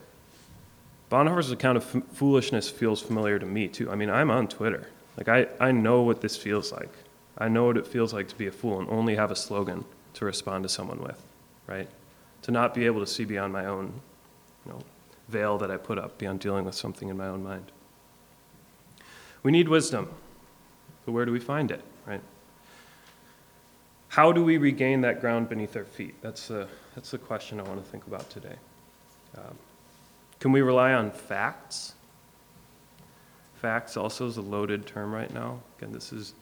Bonhoeffer's 1.11 1.51
account 1.51 1.77
of 1.79 1.97
f- 1.97 2.03
foolishness 2.13 2.69
feels 2.69 3.03
familiar 3.03 3.39
to 3.39 3.47
me, 3.47 3.69
too. 3.69 3.91
I 3.91 3.95
mean, 3.95 4.11
I'm 4.11 4.31
on 4.31 4.49
Twitter. 4.49 4.89
Like, 5.17 5.29
I, 5.29 5.47
I 5.61 5.73
know 5.73 6.03
what 6.03 6.21
this 6.21 6.37
feels 6.37 6.73
like. 6.73 6.91
I 7.39 7.49
know 7.49 7.65
what 7.65 7.77
it 7.77 7.87
feels 7.87 8.13
like 8.13 8.29
to 8.29 8.37
be 8.37 8.47
a 8.47 8.53
fool 8.53 8.81
and 8.81 8.89
only 8.89 9.17
have 9.17 9.31
a 9.31 9.37
slogan 9.37 9.85
to 10.15 10.25
respond 10.25 10.63
to 10.65 10.69
someone 10.69 11.01
with, 11.03 11.23
right? 11.67 11.89
To 12.43 12.51
not 12.51 12.75
be 12.75 12.87
able 12.87 13.01
to 13.01 13.07
see 13.07 13.25
beyond 13.25 13.53
my 13.53 13.67
own, 13.67 13.93
you 14.65 14.73
know, 14.73 14.83
veil 15.29 15.59
that 15.59 15.71
I 15.71 15.77
put 15.77 15.99
up, 15.99 16.19
beyond 16.19 16.41
dealing 16.41 16.65
with 16.65 16.75
something 16.75 17.09
in 17.09 17.17
my 17.17 17.29
own 17.29 17.43
mind. 17.43 17.73
We 19.43 19.53
need 19.53 19.69
wisdom. 19.69 20.09
So, 21.05 21.13
where 21.13 21.25
do 21.25 21.33
we 21.33 21.41
find 21.41 21.71
it, 21.71 21.83
right? 22.07 22.21
How 24.13 24.31
do 24.31 24.45
we 24.45 24.59
regain 24.59 25.01
that 25.01 25.23
ground 25.23 25.49
beneath 25.49 25.75
our 25.75 25.87
feet? 25.87 26.15
That's 26.21 26.49
the, 26.49 26.69
that's 26.95 27.13
the 27.13 27.17
question 27.17 27.59
I 27.59 27.63
want 27.63 27.83
to 27.83 27.91
think 27.91 28.07
about 28.07 28.29
today. 28.29 28.57
Um, 29.39 29.57
can 30.39 30.53
we 30.53 30.61
rely 30.61 30.93
on 30.93 31.11
facts? 31.11 31.95
Facts 33.55 33.97
also 33.97 34.27
is 34.27 34.37
a 34.37 34.43
loaded 34.43 34.85
term 34.85 35.15
right 35.15 35.33
now. 35.33 35.61
Again, 35.79 35.93
this 35.95 36.13
is 36.13 36.35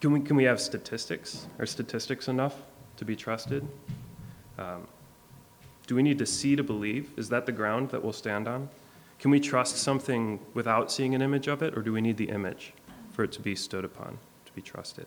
Can 0.00 0.10
we, 0.10 0.18
can 0.18 0.34
we 0.34 0.42
have 0.42 0.60
statistics? 0.60 1.46
Are 1.60 1.66
statistics 1.66 2.26
enough 2.26 2.56
to 2.96 3.04
be 3.04 3.14
trusted? 3.14 3.64
Um, 4.58 4.88
do 5.86 5.94
we 5.94 6.02
need 6.02 6.18
to 6.18 6.26
see 6.26 6.56
to 6.56 6.64
believe? 6.64 7.12
Is 7.16 7.28
that 7.28 7.46
the 7.46 7.52
ground 7.52 7.90
that 7.90 8.02
we'll 8.02 8.12
stand 8.12 8.48
on? 8.48 8.68
Can 9.20 9.30
we 9.30 9.38
trust 9.38 9.76
something 9.76 10.40
without 10.54 10.90
seeing 10.90 11.14
an 11.14 11.22
image 11.22 11.46
of 11.46 11.62
it, 11.62 11.78
or 11.78 11.82
do 11.82 11.92
we 11.92 12.00
need 12.00 12.16
the 12.16 12.30
image 12.30 12.72
for 13.12 13.22
it 13.22 13.30
to 13.30 13.40
be 13.40 13.54
stood 13.54 13.84
upon, 13.84 14.18
to 14.44 14.52
be 14.54 14.60
trusted? 14.60 15.06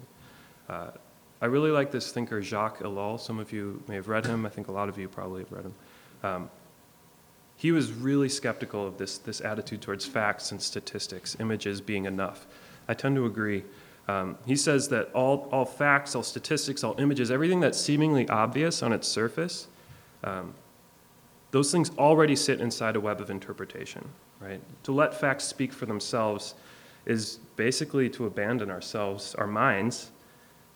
Uh, 0.70 0.92
I 1.42 1.46
really 1.46 1.72
like 1.72 1.92
this 1.92 2.12
thinker 2.12 2.42
Jacques 2.42 2.80
Ellul. 2.80 3.20
Some 3.20 3.40
of 3.40 3.52
you 3.52 3.82
may 3.88 3.96
have 3.96 4.08
read 4.08 4.26
him. 4.26 4.46
I 4.46 4.50
think 4.50 4.68
a 4.68 4.72
lot 4.72 4.90
of 4.90 4.98
you 4.98 5.08
probably 5.08 5.42
have 5.42 5.52
read 5.52 5.66
him. 5.66 5.74
Um, 6.24 6.50
he 7.56 7.72
was 7.72 7.92
really 7.92 8.30
skeptical 8.30 8.88
of 8.88 8.98
this, 8.98 9.18
this 9.18 9.42
attitude 9.42 9.82
towards 9.82 10.06
facts 10.06 10.52
and 10.52 10.62
statistics, 10.62 11.36
images 11.40 11.82
being 11.82 12.06
enough. 12.06 12.48
I 12.88 12.94
tend 12.94 13.16
to 13.16 13.26
agree. 13.26 13.64
Um, 14.08 14.38
he 14.46 14.56
says 14.56 14.88
that 14.90 15.12
all, 15.14 15.48
all 15.52 15.66
facts, 15.66 16.16
all 16.16 16.24
statistics, 16.24 16.84
all 16.84 16.96
images, 17.00 17.30
everything 17.32 17.60
that's 17.60 17.80
seemingly 17.80 18.28
obvious 18.30 18.82
on 18.82 18.92
its 18.92 19.08
surface, 19.08 19.68
um, 20.24 20.54
those 21.52 21.72
things 21.72 21.92
already 21.98 22.36
sit 22.36 22.62
inside 22.62 22.96
a 22.96 23.00
web 23.00 23.22
of 23.22 23.30
interpretation, 23.30 24.08
right? 24.40 24.62
To 24.84 24.92
let 24.92 25.14
facts 25.14 25.44
speak 25.44 25.74
for 25.74 25.86
themselves 25.86 26.56
is 27.06 27.40
basically 27.56 28.10
to 28.12 28.26
abandon 28.26 28.72
ourselves, 28.72 29.36
our 29.36 29.48
minds, 29.48 30.12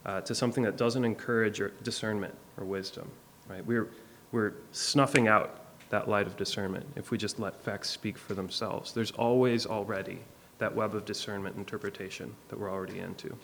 uh, 0.05 0.21
to 0.21 0.35
something 0.35 0.63
that 0.63 0.77
doesn't 0.77 1.05
encourage 1.05 1.61
discernment 1.83 2.35
or 2.57 2.65
wisdom, 2.65 3.09
right? 3.47 3.65
We're, 3.65 3.89
we're 4.31 4.53
snuffing 4.71 5.27
out 5.27 5.59
that 5.89 6.09
light 6.09 6.27
of 6.27 6.35
discernment 6.37 6.85
if 6.95 7.11
we 7.11 7.17
just 7.17 7.39
let 7.39 7.61
facts 7.61 7.89
speak 7.89 8.17
for 8.17 8.33
themselves. 8.33 8.93
There's 8.93 9.11
always 9.11 9.65
already 9.65 10.19
that 10.57 10.73
web 10.73 10.95
of 10.95 11.05
discernment 11.05 11.55
interpretation 11.55 12.33
that 12.49 12.59
we're 12.59 12.71
already 12.71 12.99
into. 12.99 13.35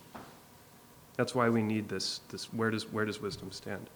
That's 1.16 1.36
why 1.36 1.50
we 1.50 1.62
need 1.62 1.90
this, 1.90 2.22
this 2.30 2.46
where, 2.54 2.72
does, 2.72 2.92
where 2.92 3.06
does 3.06 3.22
wisdom 3.22 3.52
stand? 3.52 3.90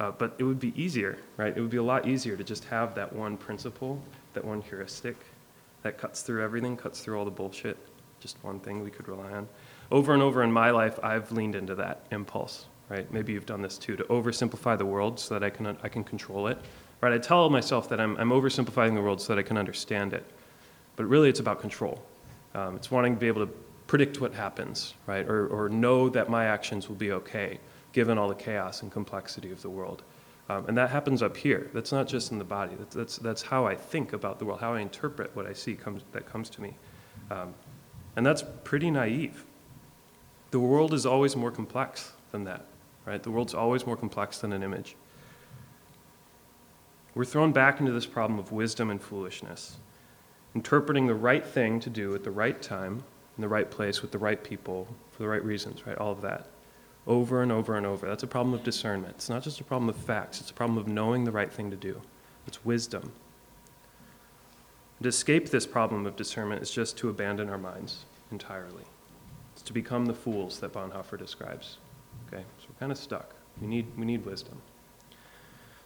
Uh, 0.00 0.10
but 0.10 0.34
it 0.38 0.44
would 0.44 0.58
be 0.58 0.72
easier, 0.80 1.18
right? 1.36 1.56
It 1.56 1.60
would 1.60 1.70
be 1.70 1.76
a 1.76 1.82
lot 1.82 2.06
easier 2.06 2.36
to 2.36 2.42
just 2.42 2.64
have 2.64 2.94
that 2.96 3.12
one 3.12 3.36
principle, 3.36 4.02
that 4.32 4.44
one 4.44 4.60
heuristic 4.60 5.16
that 5.82 5.98
cuts 5.98 6.22
through 6.22 6.42
everything, 6.42 6.76
cuts 6.76 7.00
through 7.00 7.16
all 7.16 7.24
the 7.24 7.30
bullshit. 7.30 7.76
Just 8.18 8.42
one 8.42 8.58
thing 8.58 8.82
we 8.82 8.90
could 8.90 9.06
rely 9.06 9.30
on. 9.30 9.48
Over 9.90 10.14
and 10.14 10.22
over 10.22 10.42
in 10.42 10.52
my 10.52 10.70
life, 10.70 10.98
I've 11.02 11.30
leaned 11.32 11.54
into 11.54 11.74
that 11.76 12.06
impulse, 12.10 12.66
right? 12.88 13.10
Maybe 13.12 13.32
you've 13.32 13.46
done 13.46 13.62
this 13.62 13.78
too, 13.78 13.96
to 13.96 14.04
oversimplify 14.04 14.78
the 14.78 14.86
world 14.86 15.20
so 15.20 15.34
that 15.34 15.44
I 15.44 15.50
can, 15.50 15.76
I 15.82 15.88
can 15.88 16.04
control 16.04 16.46
it, 16.48 16.58
right? 17.00 17.12
I 17.12 17.18
tell 17.18 17.50
myself 17.50 17.88
that 17.90 18.00
I'm, 18.00 18.16
I'm 18.16 18.30
oversimplifying 18.30 18.94
the 18.94 19.02
world 19.02 19.20
so 19.20 19.34
that 19.34 19.38
I 19.38 19.42
can 19.42 19.58
understand 19.58 20.12
it. 20.12 20.24
But 20.96 21.04
really, 21.06 21.28
it's 21.28 21.40
about 21.40 21.60
control. 21.60 22.02
Um, 22.54 22.76
it's 22.76 22.90
wanting 22.90 23.14
to 23.14 23.20
be 23.20 23.26
able 23.26 23.46
to 23.46 23.52
predict 23.86 24.20
what 24.20 24.32
happens, 24.32 24.94
right? 25.06 25.28
Or, 25.28 25.48
or 25.48 25.68
know 25.68 26.08
that 26.08 26.30
my 26.30 26.46
actions 26.46 26.88
will 26.88 26.96
be 26.96 27.12
okay 27.12 27.58
given 27.92 28.18
all 28.18 28.28
the 28.28 28.34
chaos 28.34 28.82
and 28.82 28.90
complexity 28.90 29.50
of 29.50 29.62
the 29.62 29.70
world. 29.70 30.02
Um, 30.48 30.66
and 30.66 30.76
that 30.76 30.90
happens 30.90 31.22
up 31.22 31.36
here. 31.36 31.70
That's 31.72 31.92
not 31.92 32.06
just 32.06 32.32
in 32.32 32.38
the 32.38 32.44
body. 32.44 32.74
That's, 32.78 32.94
that's, 32.94 33.16
that's 33.18 33.42
how 33.42 33.66
I 33.66 33.74
think 33.74 34.12
about 34.12 34.38
the 34.38 34.44
world, 34.44 34.60
how 34.60 34.74
I 34.74 34.80
interpret 34.80 35.34
what 35.34 35.46
I 35.46 35.52
see 35.52 35.74
comes, 35.74 36.02
that 36.12 36.30
comes 36.30 36.50
to 36.50 36.62
me. 36.62 36.74
Um, 37.30 37.54
and 38.16 38.26
that's 38.26 38.44
pretty 38.62 38.90
naive. 38.90 39.44
The 40.54 40.60
world 40.60 40.94
is 40.94 41.04
always 41.04 41.34
more 41.34 41.50
complex 41.50 42.12
than 42.30 42.44
that, 42.44 42.64
right? 43.04 43.20
The 43.20 43.32
world's 43.32 43.54
always 43.54 43.86
more 43.86 43.96
complex 43.96 44.38
than 44.38 44.52
an 44.52 44.62
image. 44.62 44.94
We're 47.12 47.24
thrown 47.24 47.50
back 47.50 47.80
into 47.80 47.90
this 47.90 48.06
problem 48.06 48.38
of 48.38 48.52
wisdom 48.52 48.88
and 48.88 49.02
foolishness, 49.02 49.78
interpreting 50.54 51.08
the 51.08 51.14
right 51.16 51.44
thing 51.44 51.80
to 51.80 51.90
do 51.90 52.14
at 52.14 52.22
the 52.22 52.30
right 52.30 52.62
time, 52.62 53.02
in 53.36 53.40
the 53.40 53.48
right 53.48 53.68
place, 53.68 54.00
with 54.00 54.12
the 54.12 54.18
right 54.18 54.44
people, 54.44 54.86
for 55.10 55.24
the 55.24 55.28
right 55.28 55.44
reasons, 55.44 55.88
right? 55.88 55.98
All 55.98 56.12
of 56.12 56.20
that 56.20 56.46
over 57.04 57.42
and 57.42 57.50
over 57.50 57.76
and 57.76 57.84
over. 57.84 58.06
That's 58.06 58.22
a 58.22 58.28
problem 58.28 58.54
of 58.54 58.62
discernment. 58.62 59.14
It's 59.16 59.28
not 59.28 59.42
just 59.42 59.60
a 59.60 59.64
problem 59.64 59.88
of 59.88 59.96
facts, 59.96 60.40
it's 60.40 60.52
a 60.52 60.54
problem 60.54 60.78
of 60.78 60.86
knowing 60.86 61.24
the 61.24 61.32
right 61.32 61.52
thing 61.52 61.68
to 61.72 61.76
do. 61.76 62.00
It's 62.46 62.64
wisdom. 62.64 63.10
To 65.02 65.08
escape 65.08 65.48
this 65.48 65.66
problem 65.66 66.06
of 66.06 66.14
discernment 66.14 66.62
is 66.62 66.70
just 66.70 66.96
to 66.98 67.08
abandon 67.08 67.50
our 67.50 67.58
minds 67.58 68.04
entirely. 68.30 68.84
It's 69.54 69.62
to 69.62 69.72
become 69.72 70.04
the 70.04 70.14
fools 70.14 70.58
that 70.60 70.72
Bonhoeffer 70.72 71.18
describes. 71.18 71.78
Okay, 72.28 72.42
so 72.58 72.66
we're 72.68 72.78
kind 72.78 72.92
of 72.92 72.98
stuck. 72.98 73.34
We 73.60 73.66
need, 73.66 73.86
we 73.96 74.04
need 74.04 74.26
wisdom. 74.26 74.60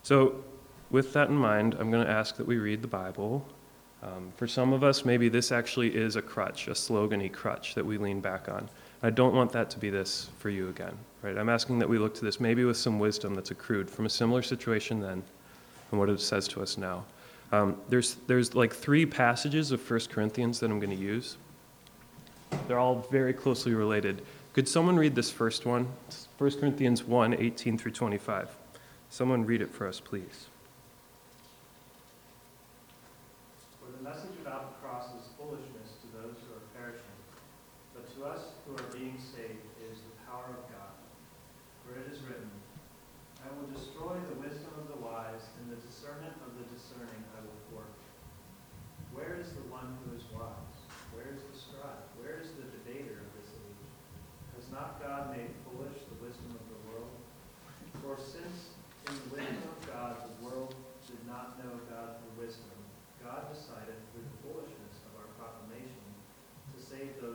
So, 0.03 0.43
with 0.91 1.13
that 1.13 1.29
in 1.29 1.37
mind, 1.37 1.77
I'm 1.79 1.91
going 1.91 2.05
to 2.07 2.11
ask 2.11 2.37
that 2.37 2.47
we 2.47 2.57
read 2.57 2.81
the 2.81 2.89
Bible. 2.89 3.47
Um, 4.03 4.33
for 4.37 4.47
some 4.47 4.73
of 4.73 4.83
us, 4.83 5.05
maybe 5.05 5.29
this 5.29 5.53
actually 5.53 5.95
is 5.95 6.17
a 6.17 6.23
crutch, 6.23 6.69
a 6.69 6.71
slogany 6.71 7.31
crutch 7.31 7.75
that 7.75 7.85
we 7.85 7.99
lean 7.99 8.21
back 8.21 8.49
on. 8.49 8.71
I 9.03 9.11
don't 9.11 9.35
want 9.35 9.53
that 9.53 9.71
to 9.71 9.79
be 9.79 9.91
this 9.91 10.31
for 10.39 10.49
you 10.49 10.69
again, 10.69 10.97
right? 11.23 11.37
I'm 11.37 11.49
asking 11.49 11.79
that 11.81 11.89
we 11.89 11.99
look 11.99 12.15
to 12.15 12.25
this 12.25 12.41
maybe 12.41 12.65
with 12.65 12.77
some 12.77 12.99
wisdom 12.99 13.35
that's 13.35 13.51
accrued 13.51 13.91
from 13.91 14.07
a 14.07 14.11
similar 14.11 14.41
situation 14.41 15.01
then 15.01 15.23
and 15.91 16.01
what 16.01 16.09
it 16.09 16.21
says 16.21 16.49
to 16.49 16.63
us 16.63 16.79
now. 16.79 17.05
Um, 17.53 17.77
there's, 17.89 18.17
there's 18.27 18.55
like 18.55 18.73
three 18.73 19.07
passages 19.07 19.73
of 19.73 19.91
1 19.91 20.01
Corinthians 20.11 20.61
that 20.61 20.71
I'm 20.71 20.81
going 20.81 20.97
to 20.97 21.03
use. 21.03 21.37
They're 22.69 22.79
all 22.79 23.07
very 23.11 23.33
closely 23.33 23.73
related. 23.73 24.21
Could 24.53 24.69
someone 24.69 24.97
read 24.97 25.15
this 25.15 25.31
first 25.31 25.65
one? 25.65 25.89
1 26.37 26.51
Corinthians 26.61 27.03
1 27.03 27.33
18 27.35 27.79
through 27.79 27.93
25. 27.93 28.51
Someone 29.09 29.47
read 29.47 29.63
it 29.63 29.73
for 29.73 29.89
us, 29.89 30.01
please. 30.01 30.49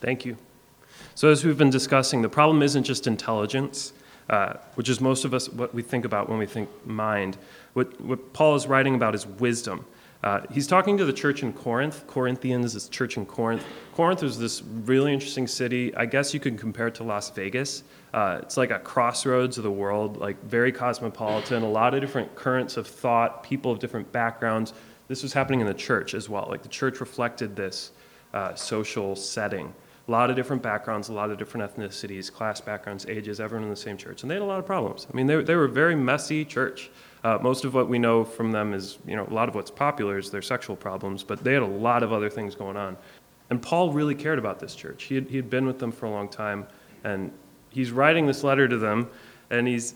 Thank 0.00 0.24
you. 0.24 0.36
So, 1.14 1.30
as 1.30 1.44
we've 1.44 1.58
been 1.58 1.70
discussing, 1.70 2.22
the 2.22 2.28
problem 2.28 2.62
isn't 2.62 2.84
just 2.84 3.06
intelligence, 3.06 3.92
uh, 4.30 4.54
which 4.74 4.88
is 4.88 5.00
most 5.00 5.24
of 5.24 5.34
us 5.34 5.48
what 5.48 5.74
we 5.74 5.82
think 5.82 6.04
about 6.04 6.28
when 6.28 6.38
we 6.38 6.46
think 6.46 6.68
mind. 6.86 7.36
What, 7.72 8.00
what 8.00 8.32
Paul 8.32 8.54
is 8.54 8.66
writing 8.66 8.94
about 8.94 9.14
is 9.14 9.26
wisdom. 9.26 9.84
Uh, 10.22 10.40
he's 10.50 10.66
talking 10.66 10.98
to 10.98 11.04
the 11.04 11.12
church 11.12 11.42
in 11.44 11.52
Corinth. 11.52 12.04
Corinthians 12.08 12.74
is 12.74 12.88
church 12.88 13.16
in 13.16 13.24
Corinth. 13.24 13.64
Corinth 13.94 14.22
is 14.24 14.36
this 14.38 14.62
really 14.62 15.12
interesting 15.12 15.46
city. 15.46 15.94
I 15.94 16.06
guess 16.06 16.34
you 16.34 16.40
could 16.40 16.58
compare 16.58 16.88
it 16.88 16.94
to 16.96 17.04
Las 17.04 17.30
Vegas. 17.30 17.84
Uh, 18.12 18.40
it's 18.42 18.56
like 18.56 18.72
a 18.72 18.80
crossroads 18.80 19.58
of 19.58 19.64
the 19.64 19.70
world, 19.70 20.16
like 20.16 20.42
very 20.44 20.72
cosmopolitan, 20.72 21.62
a 21.62 21.70
lot 21.70 21.94
of 21.94 22.00
different 22.00 22.34
currents 22.34 22.76
of 22.76 22.86
thought, 22.86 23.44
people 23.44 23.70
of 23.70 23.78
different 23.78 24.10
backgrounds. 24.10 24.72
This 25.06 25.22
was 25.22 25.32
happening 25.32 25.60
in 25.60 25.66
the 25.66 25.74
church 25.74 26.14
as 26.14 26.28
well. 26.28 26.46
Like 26.50 26.62
the 26.62 26.68
church 26.68 27.00
reflected 27.00 27.54
this 27.54 27.92
uh, 28.34 28.54
social 28.56 29.14
setting. 29.14 29.72
A 30.08 30.10
lot 30.10 30.30
of 30.30 30.36
different 30.36 30.62
backgrounds, 30.62 31.10
a 31.10 31.12
lot 31.12 31.30
of 31.30 31.36
different 31.36 31.70
ethnicities, 31.70 32.32
class 32.32 32.62
backgrounds, 32.62 33.04
ages, 33.06 33.40
everyone 33.40 33.64
in 33.64 33.70
the 33.70 33.76
same 33.76 33.98
church. 33.98 34.22
And 34.22 34.30
they 34.30 34.36
had 34.36 34.42
a 34.42 34.46
lot 34.46 34.58
of 34.58 34.64
problems. 34.64 35.06
I 35.12 35.14
mean, 35.14 35.26
they, 35.26 35.42
they 35.42 35.54
were 35.54 35.66
a 35.66 35.70
very 35.70 35.94
messy 35.94 36.46
church. 36.46 36.90
Uh, 37.24 37.38
most 37.42 37.66
of 37.66 37.74
what 37.74 37.88
we 37.88 37.98
know 37.98 38.24
from 38.24 38.50
them 38.50 38.72
is, 38.72 38.98
you 39.06 39.16
know, 39.16 39.26
a 39.30 39.34
lot 39.34 39.50
of 39.50 39.54
what's 39.54 39.70
popular 39.70 40.16
is 40.16 40.30
their 40.30 40.40
sexual 40.40 40.76
problems, 40.76 41.22
but 41.22 41.44
they 41.44 41.52
had 41.52 41.62
a 41.62 41.66
lot 41.66 42.02
of 42.02 42.12
other 42.12 42.30
things 42.30 42.54
going 42.54 42.76
on. 42.76 42.96
And 43.50 43.60
Paul 43.60 43.92
really 43.92 44.14
cared 44.14 44.38
about 44.38 44.58
this 44.60 44.74
church. 44.74 45.04
He 45.04 45.14
had, 45.14 45.28
he 45.28 45.36
had 45.36 45.50
been 45.50 45.66
with 45.66 45.78
them 45.78 45.92
for 45.92 46.06
a 46.06 46.10
long 46.10 46.28
time, 46.28 46.66
and 47.04 47.30
he's 47.68 47.90
writing 47.90 48.26
this 48.26 48.42
letter 48.42 48.66
to 48.66 48.78
them, 48.78 49.10
and 49.50 49.68
he's, 49.68 49.94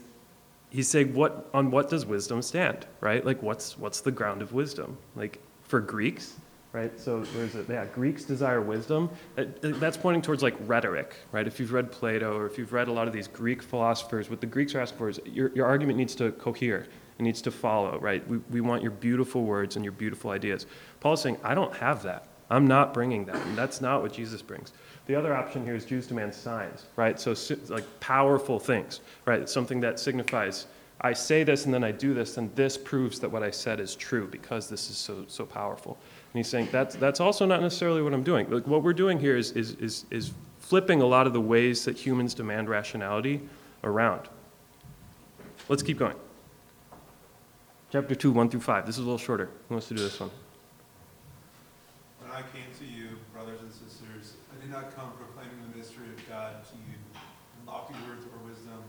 he's 0.68 0.88
saying, 0.88 1.14
what, 1.14 1.48
on 1.54 1.70
what 1.70 1.88
does 1.88 2.04
wisdom 2.04 2.42
stand, 2.42 2.86
right? 3.00 3.24
Like, 3.24 3.42
what's, 3.42 3.78
what's 3.78 4.02
the 4.02 4.10
ground 4.10 4.42
of 4.42 4.52
wisdom? 4.52 4.98
Like, 5.16 5.38
for 5.62 5.80
Greeks, 5.80 6.34
right? 6.72 6.98
So 6.98 7.22
there's 7.34 7.54
a, 7.54 7.64
yeah, 7.68 7.84
Greeks 7.86 8.24
desire 8.24 8.60
wisdom. 8.60 9.10
Uh, 9.36 9.42
uh, 9.42 9.72
that's 9.78 9.96
pointing 9.96 10.22
towards 10.22 10.42
like 10.42 10.54
rhetoric, 10.60 11.16
right? 11.30 11.46
If 11.46 11.60
you've 11.60 11.72
read 11.72 11.92
Plato 11.92 12.36
or 12.36 12.46
if 12.46 12.58
you've 12.58 12.72
read 12.72 12.88
a 12.88 12.92
lot 12.92 13.06
of 13.06 13.12
these 13.12 13.28
Greek 13.28 13.62
philosophers, 13.62 14.30
what 14.30 14.40
the 14.40 14.46
Greeks 14.46 14.74
are 14.74 14.80
asking 14.80 14.98
for 14.98 15.08
is 15.08 15.20
your, 15.24 15.50
your 15.54 15.66
argument 15.66 15.98
needs 15.98 16.14
to 16.16 16.32
cohere. 16.32 16.86
It 17.18 17.22
needs 17.22 17.42
to 17.42 17.50
follow, 17.50 17.98
right? 18.00 18.26
We, 18.26 18.38
we 18.50 18.60
want 18.60 18.82
your 18.82 18.90
beautiful 18.90 19.44
words 19.44 19.76
and 19.76 19.84
your 19.84 19.92
beautiful 19.92 20.30
ideas. 20.30 20.66
Paul 21.00 21.12
is 21.12 21.20
saying, 21.20 21.36
I 21.44 21.54
don't 21.54 21.74
have 21.76 22.02
that. 22.04 22.28
I'm 22.50 22.66
not 22.66 22.92
bringing 22.92 23.24
that. 23.26 23.36
And 23.36 23.56
that's 23.56 23.80
not 23.80 24.02
what 24.02 24.12
Jesus 24.12 24.42
brings. 24.42 24.72
The 25.06 25.14
other 25.14 25.34
option 25.34 25.64
here 25.64 25.74
is 25.74 25.84
Jews 25.84 26.06
demand 26.06 26.34
signs, 26.34 26.86
right? 26.96 27.18
So, 27.18 27.34
like 27.68 27.84
powerful 28.00 28.58
things, 28.58 29.00
right? 29.24 29.48
Something 29.48 29.80
that 29.80 29.98
signifies, 29.98 30.66
I 31.00 31.12
say 31.12 31.44
this 31.44 31.64
and 31.64 31.74
then 31.74 31.82
I 31.82 31.90
do 31.90 32.14
this, 32.14 32.36
and 32.36 32.54
this 32.54 32.78
proves 32.78 33.18
that 33.20 33.28
what 33.28 33.42
I 33.42 33.50
said 33.50 33.80
is 33.80 33.96
true 33.96 34.28
because 34.28 34.68
this 34.68 34.90
is 34.90 34.96
so, 34.96 35.24
so 35.28 35.44
powerful. 35.44 35.98
And 36.32 36.38
he's 36.38 36.48
saying 36.48 36.68
that's, 36.72 36.94
that's 36.94 37.20
also 37.20 37.44
not 37.44 37.60
necessarily 37.60 38.00
what 38.00 38.14
I'm 38.14 38.22
doing. 38.22 38.48
Like, 38.50 38.66
what 38.66 38.82
we're 38.82 38.94
doing 38.94 39.20
here 39.20 39.36
is, 39.36 39.52
is, 39.52 39.74
is, 39.74 40.06
is 40.10 40.32
flipping 40.58 41.02
a 41.02 41.06
lot 41.06 41.26
of 41.26 41.34
the 41.34 41.40
ways 41.40 41.84
that 41.84 41.98
humans 41.98 42.32
demand 42.32 42.70
rationality 42.70 43.42
around. 43.84 44.28
Let's 45.68 45.82
keep 45.82 45.98
going. 45.98 46.16
Chapter 47.90 48.14
2, 48.14 48.32
1 48.32 48.48
through 48.48 48.60
5. 48.60 48.86
This 48.86 48.96
is 48.96 49.00
a 49.00 49.04
little 49.04 49.18
shorter. 49.18 49.50
Who 49.68 49.74
wants 49.74 49.88
to 49.88 49.94
do 49.94 50.00
this 50.00 50.18
one? 50.18 50.30
When 52.20 52.30
I 52.30 52.40
came 52.40 52.72
to 52.80 52.86
you, 52.88 53.20
brothers 53.34 53.60
and 53.60 53.70
sisters, 53.70 54.40
I 54.48 54.58
did 54.58 54.70
not 54.72 54.96
come 54.96 55.12
proclaiming 55.20 55.60
the 55.68 55.76
mystery 55.76 56.08
of 56.08 56.28
God 56.30 56.64
to 56.64 56.74
you 56.88 56.96
in 56.96 57.66
lofty 57.66 57.92
words 58.08 58.24
or 58.24 58.40
wisdom, 58.48 58.80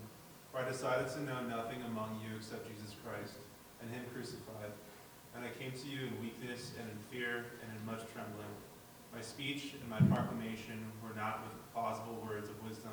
for 0.49 0.63
I 0.63 0.65
decided 0.65 1.11
to 1.11 1.21
know 1.23 1.43
nothing 1.51 1.83
among 1.91 2.21
you 2.23 2.37
except 2.37 2.63
Jesus 2.71 2.95
Christ 3.03 3.35
and 3.81 3.91
Him 3.91 4.07
crucified. 4.15 4.71
And 5.35 5.43
I 5.43 5.49
came 5.59 5.71
to 5.71 5.87
you 5.87 6.07
in 6.07 6.21
weakness 6.21 6.71
and 6.79 6.89
in 6.89 6.97
fear 7.11 7.45
and 7.61 7.69
in 7.73 7.85
much 7.85 8.05
trembling. 8.13 8.53
My 9.13 9.21
speech 9.21 9.75
and 9.79 9.89
my 9.89 9.99
proclamation 10.15 10.85
were 11.03 11.15
not 11.15 11.41
with 11.43 11.73
plausible 11.73 12.23
words 12.27 12.49
of 12.49 12.67
wisdom, 12.67 12.91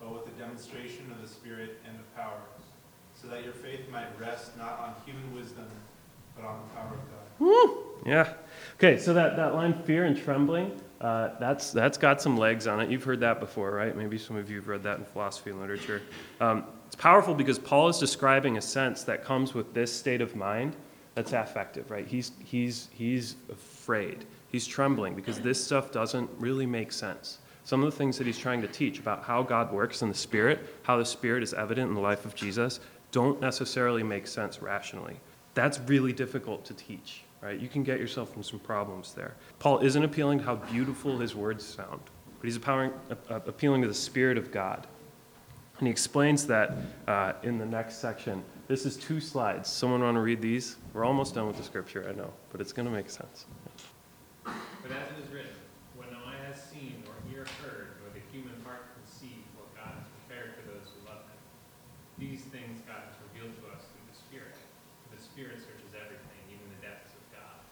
but 0.00 0.12
with 0.12 0.26
a 0.26 0.38
demonstration 0.38 1.10
of 1.10 1.22
the 1.22 1.28
Spirit 1.28 1.78
and 1.86 1.98
of 1.98 2.16
power, 2.16 2.40
so 3.14 3.28
that 3.28 3.44
your 3.44 3.52
faith 3.52 3.88
might 3.90 4.06
rest 4.20 4.56
not 4.56 4.78
on 4.78 4.94
human 5.04 5.34
wisdom, 5.34 5.66
but 6.36 6.44
on 6.46 6.60
the 6.60 6.74
power 6.74 6.94
of 6.94 7.00
God. 7.10 7.28
Woo! 7.38 7.84
Yeah. 8.06 8.32
Okay, 8.76 8.98
so 8.98 9.12
that, 9.14 9.36
that 9.36 9.54
line, 9.54 9.74
fear 9.82 10.04
and 10.04 10.16
trembling, 10.16 10.80
uh, 11.00 11.30
that's, 11.40 11.72
that's 11.72 11.98
got 11.98 12.22
some 12.22 12.36
legs 12.36 12.66
on 12.66 12.80
it. 12.80 12.90
You've 12.90 13.04
heard 13.04 13.20
that 13.20 13.40
before, 13.40 13.72
right? 13.72 13.96
Maybe 13.96 14.18
some 14.18 14.36
of 14.36 14.50
you 14.50 14.56
have 14.56 14.68
read 14.68 14.82
that 14.84 14.98
in 14.98 15.04
philosophy 15.04 15.50
and 15.50 15.60
literature. 15.60 16.02
Um, 16.40 16.64
it's 16.86 16.96
powerful 16.96 17.34
because 17.34 17.58
Paul 17.58 17.88
is 17.88 17.98
describing 17.98 18.56
a 18.56 18.62
sense 18.62 19.02
that 19.04 19.24
comes 19.24 19.54
with 19.54 19.74
this 19.74 19.92
state 19.92 20.20
of 20.20 20.36
mind 20.36 20.76
that's 21.18 21.32
affective, 21.32 21.90
right? 21.90 22.06
He's, 22.06 22.32
he's, 22.44 22.88
he's 22.92 23.36
afraid. 23.50 24.24
He's 24.50 24.66
trembling 24.66 25.14
because 25.14 25.40
this 25.40 25.62
stuff 25.62 25.90
doesn't 25.90 26.30
really 26.38 26.66
make 26.66 26.92
sense. 26.92 27.38
Some 27.64 27.82
of 27.82 27.90
the 27.90 27.96
things 27.96 28.16
that 28.18 28.26
he's 28.26 28.38
trying 28.38 28.62
to 28.62 28.68
teach 28.68 28.98
about 28.98 29.24
how 29.24 29.42
God 29.42 29.72
works 29.72 30.02
in 30.02 30.08
the 30.08 30.14
Spirit, 30.14 30.60
how 30.82 30.96
the 30.96 31.04
Spirit 31.04 31.42
is 31.42 31.52
evident 31.52 31.88
in 31.88 31.94
the 31.94 32.00
life 32.00 32.24
of 32.24 32.34
Jesus, 32.34 32.80
don't 33.10 33.40
necessarily 33.40 34.02
make 34.02 34.26
sense 34.26 34.62
rationally. 34.62 35.20
That's 35.54 35.78
really 35.80 36.12
difficult 36.12 36.64
to 36.66 36.74
teach 36.74 37.22
right? 37.40 37.58
You 37.58 37.68
can 37.68 37.82
get 37.82 38.00
yourself 38.00 38.36
in 38.36 38.42
some 38.42 38.58
problems 38.58 39.14
there. 39.14 39.34
Paul 39.58 39.78
isn't 39.78 40.02
appealing 40.02 40.38
to 40.38 40.44
how 40.44 40.56
beautiful 40.56 41.18
his 41.18 41.34
words 41.34 41.64
sound, 41.64 42.00
but 42.40 42.44
he's 42.44 42.56
appealing, 42.56 42.92
appealing 43.30 43.82
to 43.82 43.88
the 43.88 43.94
Spirit 43.94 44.38
of 44.38 44.50
God. 44.50 44.86
And 45.78 45.86
he 45.86 45.92
explains 45.92 46.46
that 46.48 46.76
uh, 47.06 47.34
in 47.44 47.58
the 47.58 47.66
next 47.66 47.98
section. 47.98 48.42
This 48.66 48.84
is 48.84 48.96
two 48.96 49.20
slides. 49.20 49.70
Someone 49.70 50.02
want 50.02 50.16
to 50.16 50.20
read 50.20 50.42
these? 50.42 50.76
We're 50.98 51.06
almost 51.06 51.30
done 51.30 51.46
with 51.46 51.54
the 51.54 51.62
scripture, 51.62 52.02
I 52.10 52.12
know, 52.18 52.26
but 52.50 52.58
it's 52.58 52.74
going 52.74 52.82
to 52.82 52.90
make 52.90 53.06
sense. 53.06 53.46
But 54.42 54.90
as 54.90 55.14
it 55.14 55.22
is 55.22 55.30
written, 55.30 55.54
when 55.94 56.10
no 56.10 56.18
eye 56.26 56.42
has 56.50 56.58
seen, 56.58 57.06
nor 57.06 57.14
ear 57.30 57.46
heard, 57.62 58.02
nor 58.02 58.10
the 58.10 58.18
human 58.34 58.58
heart 58.66 58.90
conceived 58.98 59.46
what 59.54 59.70
God 59.78 59.94
has 59.94 60.10
prepared 60.18 60.58
for 60.58 60.66
those 60.66 60.90
who 60.90 60.98
love 61.06 61.22
him, 61.30 61.38
these 62.18 62.42
things 62.50 62.82
God 62.82 63.06
has 63.06 63.14
revealed 63.30 63.54
to 63.62 63.70
us 63.70 63.86
through 63.86 64.10
the 64.10 64.18
Spirit. 64.18 64.58
For 65.06 65.14
the 65.14 65.22
Spirit 65.22 65.62
searches 65.62 65.94
everything, 65.94 66.42
even 66.50 66.66
the 66.66 66.82
depths 66.82 67.14
of 67.14 67.22
God. 67.30 67.62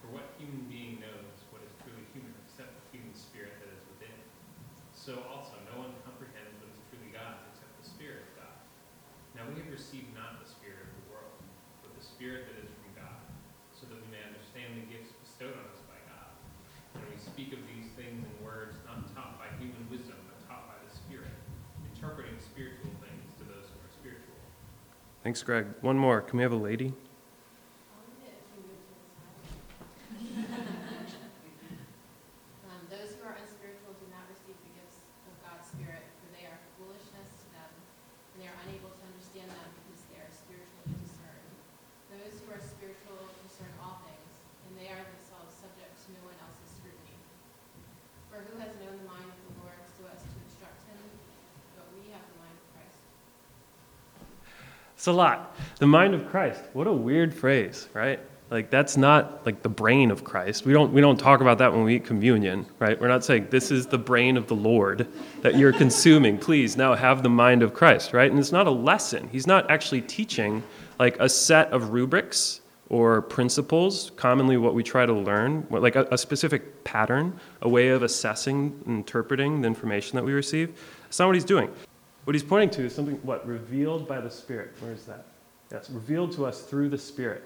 For 0.00 0.08
what 0.08 0.32
human 0.40 0.64
being 0.72 0.96
knows 1.04 1.44
what 1.52 1.60
is 1.60 1.76
truly 1.84 2.08
human 2.16 2.32
except 2.48 2.72
the 2.72 2.84
human 2.96 3.12
spirit 3.12 3.52
that 3.60 3.68
is 3.68 3.84
within? 3.84 4.16
So 4.96 5.20
also 5.28 5.60
no 5.68 5.76
one 5.76 5.92
comprehends 6.08 6.56
what 6.56 6.72
is 6.72 6.80
truly 6.88 7.12
God's 7.12 7.44
except 7.52 7.76
the 7.76 7.84
Spirit 7.84 8.32
of 8.32 8.48
God. 8.48 8.56
Now 9.36 9.44
we 9.52 9.60
have 9.60 9.68
received 9.68 10.08
not 10.16 10.40
the 10.40 10.48
Spirit 10.48 10.88
of 10.88 10.92
the 11.04 11.04
world, 11.12 11.36
but 11.84 11.92
the 11.92 12.00
Spirit 12.22 12.46
that 12.46 12.62
is 12.62 12.70
from 12.70 12.94
God, 12.94 13.18
so 13.74 13.82
that 13.90 13.98
we 13.98 14.06
may 14.14 14.22
understand 14.22 14.78
the 14.78 14.86
gifts 14.86 15.10
bestowed 15.26 15.58
on 15.58 15.66
us 15.74 15.82
by 15.90 15.98
God. 16.06 16.30
And 16.94 17.02
we 17.10 17.18
speak 17.18 17.50
of 17.50 17.58
these 17.66 17.90
things 17.98 18.22
in 18.22 18.30
words 18.38 18.78
not 18.86 19.10
taught 19.10 19.42
by 19.42 19.50
human 19.58 19.82
wisdom, 19.90 20.22
but 20.30 20.38
taught 20.46 20.70
by 20.70 20.78
the 20.86 20.90
Spirit, 20.94 21.34
interpreting 21.90 22.38
spiritual 22.38 22.94
things 23.02 23.26
to 23.42 23.44
those 23.50 23.66
who 23.74 23.82
are 23.82 23.90
spiritual. 23.90 24.38
Thanks, 25.26 25.42
Greg. 25.42 25.66
One 25.82 25.98
more. 25.98 26.22
Can 26.22 26.38
we 26.38 26.46
have 26.46 26.54
a 26.54 26.62
lady? 26.62 26.94
Um, 32.70 32.86
those 32.86 33.18
who 33.18 33.26
are 33.26 33.34
unspiritual 33.34 33.98
do 33.98 34.06
not 34.14 34.30
receive 34.30 34.54
the 34.62 34.70
gifts 34.78 35.10
of 35.26 35.34
God's 35.42 35.66
Spirit, 35.74 36.06
for 36.22 36.30
they 36.38 36.46
are 36.46 36.62
foolishness 36.78 37.34
to 37.34 37.46
them, 37.50 37.66
and 38.30 38.46
they 38.46 38.46
are 38.46 38.54
unable 38.70 38.94
to 38.94 39.02
understand 39.10 39.50
them 39.50 39.74
because 39.82 40.06
they 40.14 40.22
are 40.22 40.30
spiritually 40.30 41.02
discerned. 41.02 41.50
Those 42.12 42.44
who 42.44 42.52
are 42.52 42.60
spiritual 42.60 43.24
discern 43.40 43.72
all 43.80 44.04
things, 44.04 44.32
and 44.68 44.76
they 44.76 44.92
are 44.92 45.00
themselves 45.00 45.56
subject 45.56 45.96
to 46.04 46.12
no 46.12 46.28
one 46.28 46.36
else's 46.44 46.68
scrutiny. 46.76 47.16
For 48.28 48.44
who 48.52 48.60
has 48.60 48.68
known 48.84 49.00
the 49.00 49.08
mind 49.08 49.32
of 49.32 49.40
the 49.48 49.64
Lord 49.64 49.80
so 49.96 50.04
as 50.12 50.20
to 50.20 50.36
instruct 50.44 50.76
him? 50.92 51.00
But 51.72 51.88
we 51.96 52.12
have 52.12 52.20
the 52.20 52.36
mind 52.36 52.52
of 52.52 52.68
Christ. 52.76 53.00
It's 55.02 55.08
a 55.08 55.12
lot. 55.12 55.56
The 55.80 55.86
mind 55.88 56.14
of 56.14 56.30
Christ. 56.30 56.62
What 56.74 56.86
a 56.86 56.92
weird 56.92 57.34
phrase, 57.34 57.88
right? 57.92 58.20
Like 58.52 58.70
that's 58.70 58.96
not 58.96 59.44
like 59.44 59.60
the 59.60 59.68
brain 59.68 60.12
of 60.12 60.22
Christ. 60.22 60.64
We 60.64 60.72
don't 60.72 60.92
we 60.92 61.00
don't 61.00 61.18
talk 61.18 61.40
about 61.40 61.58
that 61.58 61.72
when 61.72 61.82
we 61.82 61.96
eat 61.96 62.04
communion, 62.04 62.66
right? 62.78 63.00
We're 63.00 63.08
not 63.08 63.24
saying 63.24 63.48
this 63.50 63.72
is 63.72 63.88
the 63.88 63.98
brain 63.98 64.36
of 64.36 64.46
the 64.46 64.54
Lord 64.54 65.08
that 65.40 65.58
you're 65.58 65.72
consuming. 65.72 66.38
Please 66.38 66.76
now 66.76 66.94
have 66.94 67.24
the 67.24 67.28
mind 67.28 67.64
of 67.64 67.74
Christ, 67.74 68.12
right? 68.12 68.30
And 68.30 68.38
it's 68.38 68.52
not 68.52 68.68
a 68.68 68.70
lesson. 68.70 69.28
He's 69.32 69.44
not 69.44 69.68
actually 69.72 70.02
teaching 70.02 70.62
like 71.00 71.18
a 71.18 71.28
set 71.28 71.72
of 71.72 71.90
rubrics 71.90 72.60
or 72.88 73.22
principles, 73.22 74.12
commonly 74.14 74.56
what 74.56 74.72
we 74.72 74.84
try 74.84 75.04
to 75.04 75.12
learn, 75.12 75.66
like 75.68 75.96
a, 75.96 76.06
a 76.12 76.16
specific 76.16 76.84
pattern, 76.84 77.40
a 77.62 77.68
way 77.68 77.88
of 77.88 78.04
assessing, 78.04 78.80
interpreting 78.86 79.62
the 79.62 79.66
information 79.66 80.14
that 80.14 80.22
we 80.24 80.32
receive. 80.32 80.80
That's 81.02 81.18
not 81.18 81.26
what 81.26 81.34
he's 81.34 81.44
doing. 81.44 81.72
What 82.24 82.34
he's 82.34 82.42
pointing 82.42 82.70
to 82.70 82.84
is 82.84 82.94
something 82.94 83.16
what 83.22 83.46
revealed 83.46 84.06
by 84.06 84.20
the 84.20 84.30
Spirit. 84.30 84.72
Where 84.80 84.92
is 84.92 85.04
that? 85.06 85.26
That's 85.68 85.90
revealed 85.90 86.32
to 86.32 86.46
us 86.46 86.62
through 86.62 86.90
the 86.90 86.98
Spirit. 86.98 87.42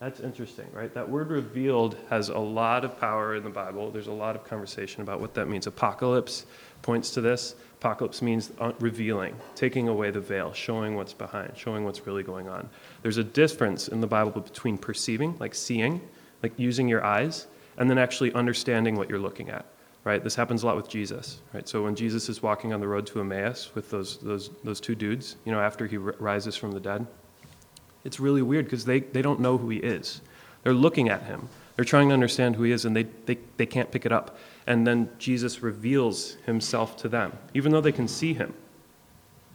That's 0.00 0.20
interesting, 0.20 0.66
right? 0.72 0.94
That 0.94 1.08
word 1.08 1.30
revealed 1.30 1.96
has 2.08 2.28
a 2.28 2.38
lot 2.38 2.84
of 2.84 3.00
power 3.00 3.34
in 3.34 3.42
the 3.42 3.50
Bible. 3.50 3.90
There's 3.90 4.06
a 4.06 4.12
lot 4.12 4.36
of 4.36 4.44
conversation 4.44 5.02
about 5.02 5.20
what 5.20 5.34
that 5.34 5.48
means. 5.48 5.66
Apocalypse 5.66 6.46
points 6.82 7.10
to 7.14 7.20
this. 7.20 7.56
Apocalypse 7.78 8.22
means 8.22 8.52
uh, 8.60 8.72
revealing, 8.78 9.34
taking 9.56 9.88
away 9.88 10.12
the 10.12 10.20
veil, 10.20 10.52
showing 10.52 10.94
what's 10.94 11.12
behind, 11.12 11.56
showing 11.56 11.84
what's 11.84 12.06
really 12.06 12.22
going 12.22 12.48
on. 12.48 12.68
There's 13.02 13.16
a 13.16 13.24
difference 13.24 13.88
in 13.88 14.00
the 14.00 14.06
Bible 14.06 14.40
between 14.40 14.78
perceiving, 14.78 15.36
like 15.40 15.54
seeing, 15.54 16.00
like 16.44 16.52
using 16.56 16.86
your 16.86 17.04
eyes, 17.04 17.48
and 17.76 17.90
then 17.90 17.98
actually 17.98 18.32
understanding 18.34 18.94
what 18.94 19.10
you're 19.10 19.18
looking 19.18 19.50
at. 19.50 19.66
Right? 20.08 20.24
This 20.24 20.36
happens 20.36 20.62
a 20.62 20.66
lot 20.66 20.74
with 20.74 20.88
Jesus. 20.88 21.42
Right? 21.52 21.68
So 21.68 21.84
when 21.84 21.94
Jesus 21.94 22.30
is 22.30 22.42
walking 22.42 22.72
on 22.72 22.80
the 22.80 22.88
road 22.88 23.06
to 23.08 23.20
Emmaus 23.20 23.74
with 23.74 23.90
those 23.90 24.16
those 24.16 24.48
those 24.64 24.80
two 24.80 24.94
dudes, 24.94 25.36
you 25.44 25.52
know, 25.52 25.60
after 25.60 25.86
he 25.86 25.98
r- 25.98 26.14
rises 26.18 26.56
from 26.56 26.70
the 26.70 26.80
dead, 26.80 27.06
it's 28.04 28.18
really 28.18 28.40
weird 28.40 28.64
because 28.64 28.86
they, 28.86 29.00
they 29.00 29.20
don't 29.20 29.38
know 29.38 29.58
who 29.58 29.68
he 29.68 29.76
is. 29.76 30.22
They're 30.62 30.72
looking 30.72 31.10
at 31.10 31.24
him. 31.24 31.50
They're 31.76 31.84
trying 31.84 32.08
to 32.08 32.14
understand 32.14 32.56
who 32.56 32.62
he 32.62 32.72
is, 32.72 32.86
and 32.86 32.96
they, 32.96 33.02
they, 33.26 33.36
they 33.58 33.66
can't 33.66 33.90
pick 33.90 34.06
it 34.06 34.12
up. 34.12 34.38
And 34.66 34.86
then 34.86 35.10
Jesus 35.18 35.62
reveals 35.62 36.38
himself 36.46 36.96
to 37.02 37.10
them, 37.10 37.36
even 37.52 37.70
though 37.70 37.82
they 37.82 37.92
can 37.92 38.08
see 38.08 38.32
him. 38.32 38.54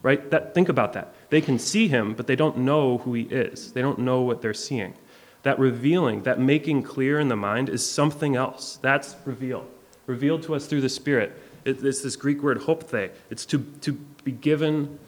Right? 0.03 0.29
That, 0.29 0.53
think 0.53 0.69
about 0.69 0.93
that. 0.93 1.15
They 1.31 1.41
can 1.41 1.57
see 1.57 1.87
him, 1.87 2.13
but 2.13 2.27
they 2.27 2.35
don't 2.35 2.59
know 2.59 2.99
who 2.99 3.15
he 3.15 3.23
is. 3.23 3.73
They 3.73 3.81
don't 3.81 3.97
know 3.97 4.21
what 4.21 4.43
they're 4.43 4.53
seeing. 4.53 4.93
That 5.41 5.57
revealing, 5.57 6.21
that 6.23 6.39
making 6.39 6.83
clear 6.83 7.19
in 7.19 7.29
the 7.29 7.35
mind 7.35 7.69
is 7.69 7.83
something 7.83 8.35
else. 8.35 8.77
That's 8.83 9.15
revealed. 9.25 9.67
Revealed 10.05 10.43
to 10.43 10.55
us 10.55 10.65
through 10.65 10.81
the 10.81 10.89
Spirit. 10.89 11.39
It, 11.65 11.83
it's 11.83 12.01
this 12.01 12.15
Greek 12.15 12.41
word 12.43 12.59
hopthe. 12.59 13.11
It's 13.29 13.45
to, 13.47 13.59
to 13.81 13.93
be 14.23 14.31
given 14.31 14.99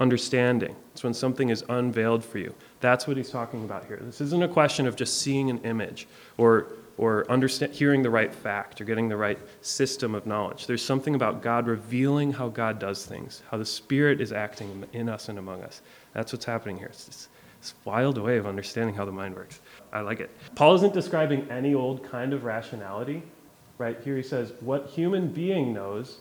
understanding. 0.00 0.74
It's 0.92 1.02
when 1.02 1.14
something 1.14 1.48
is 1.48 1.64
unveiled 1.68 2.24
for 2.24 2.38
you. 2.38 2.54
That's 2.80 3.06
what 3.06 3.16
he's 3.16 3.30
talking 3.30 3.64
about 3.64 3.86
here. 3.86 3.98
This 4.02 4.20
isn't 4.20 4.42
a 4.42 4.48
question 4.48 4.86
of 4.86 4.96
just 4.96 5.20
seeing 5.20 5.50
an 5.50 5.58
image 5.58 6.06
or, 6.36 6.66
or 6.98 7.30
understand, 7.30 7.72
hearing 7.72 8.02
the 8.02 8.10
right 8.10 8.34
fact 8.34 8.80
or 8.80 8.84
getting 8.84 9.08
the 9.08 9.16
right 9.16 9.38
system 9.62 10.14
of 10.14 10.26
knowledge. 10.26 10.66
There's 10.66 10.84
something 10.84 11.14
about 11.14 11.42
God 11.42 11.66
revealing 11.66 12.32
how 12.32 12.48
God 12.48 12.78
does 12.78 13.06
things, 13.06 13.42
how 13.50 13.56
the 13.56 13.64
Spirit 13.64 14.20
is 14.20 14.32
acting 14.32 14.84
in 14.92 15.08
us 15.08 15.28
and 15.28 15.38
among 15.38 15.62
us. 15.62 15.80
That's 16.12 16.32
what's 16.32 16.44
happening 16.44 16.76
here. 16.76 16.88
It's 16.88 17.04
this 17.04 17.28
this 17.64 17.74
wild 17.86 18.18
way 18.18 18.36
of 18.36 18.46
understanding 18.46 18.94
how 18.94 19.06
the 19.06 19.12
mind 19.12 19.34
works. 19.34 19.62
I 19.90 20.02
like 20.02 20.20
it. 20.20 20.30
Paul 20.54 20.74
isn't 20.74 20.92
describing 20.92 21.50
any 21.50 21.72
old 21.72 22.02
kind 22.04 22.34
of 22.34 22.44
rationality, 22.44 23.22
right? 23.78 23.98
Here 24.02 24.16
he 24.16 24.22
says, 24.22 24.52
What 24.60 24.86
human 24.86 25.28
being 25.28 25.72
knows, 25.72 26.18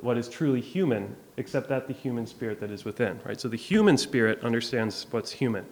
what 0.00 0.18
is 0.18 0.28
truly 0.28 0.60
human, 0.60 1.16
except 1.36 1.68
that 1.68 1.86
the 1.86 1.92
human 1.92 2.26
spirit 2.26 2.60
that 2.60 2.70
is 2.70 2.84
within, 2.84 3.20
right? 3.24 3.40
So 3.40 3.48
the 3.48 3.56
human 3.56 3.96
spirit 3.96 4.42
understands 4.42 5.06
what's 5.10 5.32
human. 5.32 5.64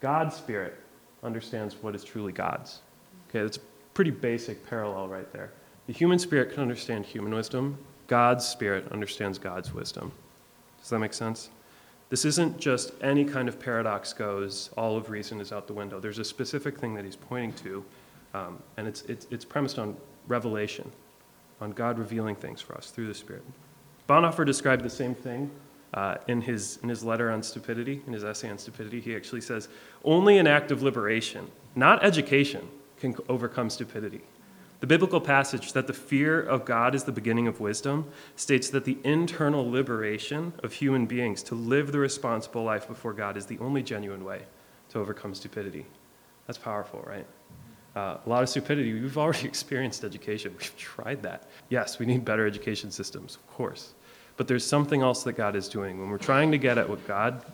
God's 0.00 0.36
spirit 0.36 0.78
understands 1.22 1.76
what 1.80 1.94
is 1.94 2.04
truly 2.04 2.32
God's. 2.32 2.80
Okay, 3.28 3.42
that's 3.42 3.56
a 3.56 3.60
pretty 3.94 4.10
basic 4.10 4.64
parallel 4.68 5.08
right 5.08 5.32
there. 5.32 5.52
The 5.86 5.92
human 5.92 6.18
spirit 6.18 6.52
can 6.52 6.62
understand 6.62 7.04
human 7.04 7.34
wisdom, 7.34 7.78
God's 8.06 8.46
spirit 8.46 8.90
understands 8.92 9.38
God's 9.38 9.72
wisdom. 9.72 10.12
Does 10.80 10.90
that 10.90 10.98
make 10.98 11.14
sense? 11.14 11.50
This 12.10 12.24
isn't 12.26 12.58
just 12.58 12.92
any 13.00 13.24
kind 13.24 13.48
of 13.48 13.58
paradox 13.58 14.12
goes, 14.12 14.70
all 14.76 14.96
of 14.96 15.10
reason 15.10 15.40
is 15.40 15.52
out 15.52 15.66
the 15.66 15.72
window. 15.72 15.98
There's 15.98 16.18
a 16.18 16.24
specific 16.24 16.78
thing 16.78 16.94
that 16.94 17.04
he's 17.04 17.16
pointing 17.16 17.54
to, 17.64 17.84
um, 18.34 18.58
and 18.76 18.86
it's, 18.86 19.02
it's, 19.02 19.26
it's 19.30 19.44
premised 19.44 19.78
on 19.78 19.96
revelation, 20.28 20.90
on 21.60 21.72
God 21.72 21.98
revealing 21.98 22.36
things 22.36 22.60
for 22.60 22.74
us 22.76 22.90
through 22.90 23.06
the 23.06 23.14
Spirit. 23.14 23.44
Bonhoeffer 24.08 24.44
described 24.44 24.82
the 24.84 24.90
same 24.90 25.14
thing 25.14 25.50
uh, 25.94 26.16
in, 26.28 26.40
his, 26.40 26.78
in 26.82 26.88
his 26.88 27.04
letter 27.04 27.30
on 27.30 27.42
stupidity, 27.42 28.02
in 28.06 28.12
his 28.12 28.24
essay 28.24 28.50
on 28.50 28.58
stupidity. 28.58 29.00
He 29.00 29.14
actually 29.14 29.40
says, 29.40 29.68
Only 30.04 30.38
an 30.38 30.46
act 30.46 30.70
of 30.70 30.82
liberation, 30.82 31.50
not 31.74 32.04
education, 32.04 32.68
can 32.98 33.16
overcome 33.28 33.70
stupidity. 33.70 34.22
The 34.80 34.86
biblical 34.86 35.20
passage 35.20 35.72
that 35.72 35.86
the 35.86 35.94
fear 35.94 36.40
of 36.40 36.66
God 36.66 36.94
is 36.94 37.04
the 37.04 37.12
beginning 37.12 37.46
of 37.46 37.60
wisdom 37.60 38.06
states 38.36 38.68
that 38.70 38.84
the 38.84 38.98
internal 39.02 39.70
liberation 39.70 40.52
of 40.62 40.74
human 40.74 41.06
beings 41.06 41.42
to 41.44 41.54
live 41.54 41.92
the 41.92 41.98
responsible 41.98 42.64
life 42.64 42.86
before 42.86 43.14
God 43.14 43.36
is 43.36 43.46
the 43.46 43.58
only 43.60 43.82
genuine 43.82 44.24
way 44.24 44.42
to 44.90 44.98
overcome 44.98 45.34
stupidity. 45.34 45.86
That's 46.46 46.58
powerful, 46.58 47.02
right? 47.06 47.26
Uh, 47.96 48.16
a 48.24 48.28
lot 48.28 48.42
of 48.42 48.48
stupidity, 48.48 48.92
we've 48.92 49.18
already 49.18 49.44
experienced 49.46 50.04
education. 50.04 50.52
We've 50.58 50.76
tried 50.76 51.22
that. 51.22 51.48
Yes, 51.68 51.98
we 51.98 52.06
need 52.06 52.24
better 52.24 52.46
education 52.46 52.90
systems, 52.90 53.36
of 53.36 53.46
course. 53.54 53.94
But 54.36 54.48
there's 54.48 54.66
something 54.66 55.02
else 55.02 55.22
that 55.24 55.34
God 55.34 55.54
is 55.54 55.68
doing. 55.68 56.00
When 56.00 56.10
we're 56.10 56.18
trying 56.18 56.50
to 56.50 56.58
get 56.58 56.76
at 56.76 56.88
what 56.88 57.06
God, 57.06 57.44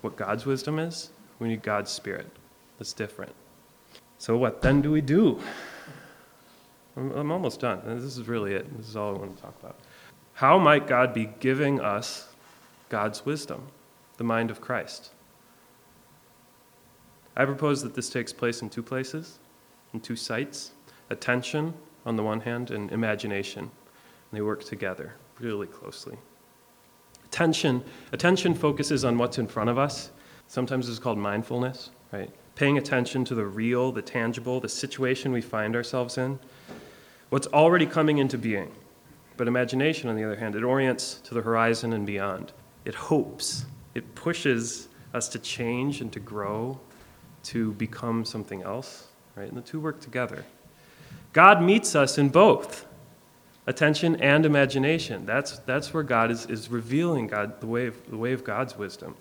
what 0.00 0.16
God's 0.16 0.46
wisdom 0.46 0.78
is, 0.78 1.10
we 1.38 1.48
need 1.48 1.62
God's 1.62 1.90
spirit. 1.90 2.26
That's 2.78 2.92
different. 2.92 3.32
So 4.18 4.36
what 4.36 4.62
then 4.62 4.82
do 4.82 4.90
we 4.90 5.00
do? 5.00 5.40
I'm, 6.96 7.12
I'm 7.12 7.30
almost 7.30 7.60
done. 7.60 7.82
This 7.84 8.02
is 8.02 8.26
really 8.26 8.54
it. 8.54 8.76
This 8.76 8.88
is 8.88 8.96
all 8.96 9.14
I 9.14 9.18
want 9.18 9.36
to 9.36 9.42
talk 9.42 9.54
about. 9.60 9.76
How 10.34 10.58
might 10.58 10.88
God 10.88 11.14
be 11.14 11.30
giving 11.38 11.80
us 11.80 12.28
God's 12.88 13.24
wisdom, 13.24 13.68
the 14.16 14.24
mind 14.24 14.50
of 14.50 14.60
Christ? 14.60 15.10
I 17.36 17.44
propose 17.44 17.82
that 17.82 17.94
this 17.94 18.10
takes 18.10 18.32
place 18.32 18.62
in 18.62 18.70
two 18.70 18.82
places, 18.82 19.38
two 20.00 20.16
sites 20.16 20.72
attention 21.10 21.74
on 22.06 22.16
the 22.16 22.22
one 22.22 22.40
hand, 22.40 22.70
and 22.70 22.90
imagination. 22.92 23.62
And 23.62 23.70
they 24.32 24.42
work 24.42 24.64
together 24.64 25.14
really 25.38 25.66
closely. 25.66 26.16
Attention, 27.24 27.82
attention 28.12 28.54
focuses 28.54 29.04
on 29.04 29.18
what's 29.18 29.38
in 29.38 29.46
front 29.46 29.70
of 29.70 29.78
us. 29.78 30.10
Sometimes 30.46 30.88
it's 30.88 30.98
called 30.98 31.18
mindfulness, 31.18 31.90
right? 32.12 32.30
Paying 32.54 32.78
attention 32.78 33.24
to 33.24 33.34
the 33.34 33.44
real, 33.44 33.90
the 33.90 34.02
tangible, 34.02 34.60
the 34.60 34.68
situation 34.68 35.32
we 35.32 35.40
find 35.40 35.74
ourselves 35.74 36.18
in 36.18 36.38
what's 37.30 37.48
already 37.48 37.86
coming 37.86 38.18
into 38.18 38.38
being. 38.38 38.70
But 39.36 39.48
imagination, 39.48 40.08
on 40.08 40.14
the 40.14 40.22
other 40.22 40.36
hand, 40.36 40.54
it 40.54 40.62
orients 40.62 41.14
to 41.24 41.34
the 41.34 41.42
horizon 41.42 41.92
and 41.92 42.06
beyond. 42.06 42.52
It 42.84 42.94
hopes, 42.94 43.64
it 43.94 44.14
pushes 44.14 44.88
us 45.12 45.28
to 45.30 45.40
change 45.40 46.00
and 46.00 46.12
to 46.12 46.20
grow, 46.20 46.78
to 47.44 47.72
become 47.72 48.24
something 48.24 48.62
else, 48.62 49.08
right? 49.36 49.48
And 49.48 49.56
the 49.56 49.62
two 49.62 49.80
work 49.80 50.00
together. 50.00 50.44
God 51.32 51.62
meets 51.62 51.94
us 51.94 52.18
in 52.18 52.28
both 52.28 52.86
attention 53.66 54.16
and 54.16 54.44
imagination. 54.46 55.26
That's, 55.26 55.58
that's 55.60 55.92
where 55.92 56.02
God 56.02 56.30
is, 56.30 56.46
is 56.46 56.70
revealing 56.70 57.26
God, 57.26 57.60
the 57.60 57.66
way, 57.66 57.86
of, 57.86 58.10
the 58.10 58.16
way 58.16 58.32
of 58.32 58.44
God's 58.44 58.76
wisdom. 58.76 59.16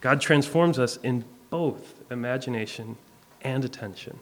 God 0.00 0.20
transforms 0.20 0.78
us 0.78 0.98
in 0.98 1.24
both 1.50 1.94
imagination 2.10 2.96
and 3.42 3.64
attention. 3.64 4.18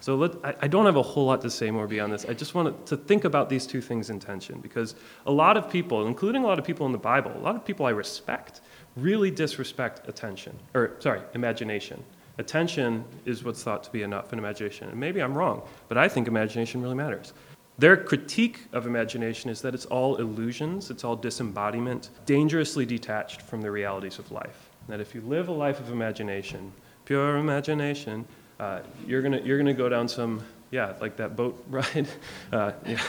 So 0.00 0.16
let, 0.16 0.32
I, 0.44 0.54
I, 0.62 0.68
don't 0.68 0.86
have 0.86 0.96
a 0.96 1.02
whole 1.02 1.26
lot 1.26 1.42
to 1.42 1.50
say 1.50 1.70
more 1.70 1.86
beyond 1.86 2.12
this. 2.12 2.24
I 2.24 2.34
just 2.34 2.56
want 2.56 2.86
to 2.86 2.96
think 2.96 3.24
about 3.24 3.48
these 3.48 3.68
two 3.68 3.80
things 3.80 4.10
in 4.10 4.18
tension 4.18 4.58
because 4.58 4.96
a 5.26 5.32
lot 5.32 5.56
of 5.56 5.70
people, 5.70 6.08
including 6.08 6.42
a 6.42 6.46
lot 6.46 6.58
of 6.58 6.64
people 6.64 6.86
in 6.86 6.92
the 6.92 6.98
Bible, 6.98 7.32
a 7.36 7.38
lot 7.38 7.54
of 7.54 7.64
people 7.64 7.86
I 7.86 7.90
respect, 7.90 8.62
really 8.96 9.30
disrespect 9.30 10.08
attention, 10.08 10.58
or 10.74 10.96
sorry, 10.98 11.20
imagination. 11.34 12.02
Attention 12.38 13.04
is 13.24 13.44
what's 13.44 13.62
thought 13.62 13.82
to 13.84 13.90
be 13.90 14.02
enough 14.02 14.32
in 14.32 14.38
imagination. 14.38 14.88
And 14.88 14.98
maybe 14.98 15.20
I'm 15.20 15.36
wrong, 15.36 15.62
but 15.88 15.98
I 15.98 16.08
think 16.08 16.28
imagination 16.28 16.80
really 16.82 16.94
matters. 16.94 17.32
Their 17.78 17.96
critique 17.96 18.66
of 18.72 18.86
imagination 18.86 19.50
is 19.50 19.60
that 19.62 19.74
it's 19.74 19.86
all 19.86 20.16
illusions, 20.16 20.90
it's 20.90 21.04
all 21.04 21.16
disembodiment, 21.16 22.10
dangerously 22.26 22.86
detached 22.86 23.42
from 23.42 23.60
the 23.62 23.70
realities 23.70 24.18
of 24.18 24.30
life. 24.30 24.70
That 24.88 25.00
if 25.00 25.14
you 25.14 25.20
live 25.22 25.48
a 25.48 25.52
life 25.52 25.80
of 25.80 25.90
imagination, 25.90 26.72
pure 27.04 27.36
imagination, 27.38 28.26
uh, 28.60 28.80
you're 29.06 29.22
gonna 29.22 29.40
you're 29.40 29.58
gonna 29.58 29.74
go 29.74 29.88
down 29.88 30.06
some 30.06 30.42
yeah 30.70 30.92
like 31.00 31.16
that 31.16 31.34
boat 31.34 31.64
ride. 31.70 32.08
Uh, 32.52 32.72
yeah. 32.86 33.02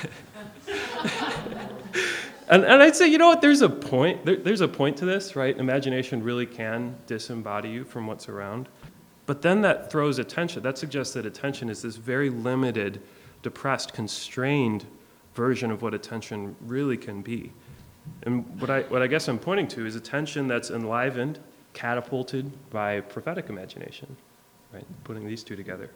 and, 2.49 2.63
and 2.63 2.81
I'd 2.81 2.95
say 2.95 3.07
you 3.07 3.17
know 3.17 3.27
what 3.27 3.41
there's 3.41 3.61
a 3.61 3.69
point 3.69 4.25
there, 4.25 4.37
there's 4.37 4.61
a 4.61 4.67
point 4.67 4.97
to 4.97 5.05
this 5.05 5.35
right. 5.35 5.57
Imagination 5.57 6.23
really 6.23 6.45
can 6.45 6.95
disembody 7.05 7.71
you 7.71 7.83
from 7.83 8.07
what's 8.07 8.29
around, 8.29 8.69
but 9.25 9.41
then 9.41 9.61
that 9.61 9.91
throws 9.91 10.19
attention. 10.19 10.63
That 10.63 10.77
suggests 10.77 11.13
that 11.13 11.25
attention 11.25 11.69
is 11.69 11.81
this 11.81 11.95
very 11.95 12.29
limited, 12.29 13.01
depressed, 13.41 13.93
constrained 13.93 14.85
version 15.33 15.71
of 15.71 15.81
what 15.81 15.93
attention 15.93 16.55
really 16.61 16.97
can 16.97 17.21
be. 17.21 17.51
And 18.23 18.59
what 18.59 18.69
I, 18.69 18.81
what 18.83 19.01
I 19.01 19.07
guess 19.07 19.27
I'm 19.27 19.39
pointing 19.39 19.67
to 19.69 19.85
is 19.85 19.95
attention 19.95 20.47
that's 20.47 20.69
enlivened, 20.69 21.39
catapulted 21.73 22.51
by 22.69 22.99
prophetic 23.01 23.49
imagination 23.49 24.15
right? 24.73 24.85
Putting 25.03 25.25
these 25.25 25.43
two 25.43 25.55
together. 25.55 25.89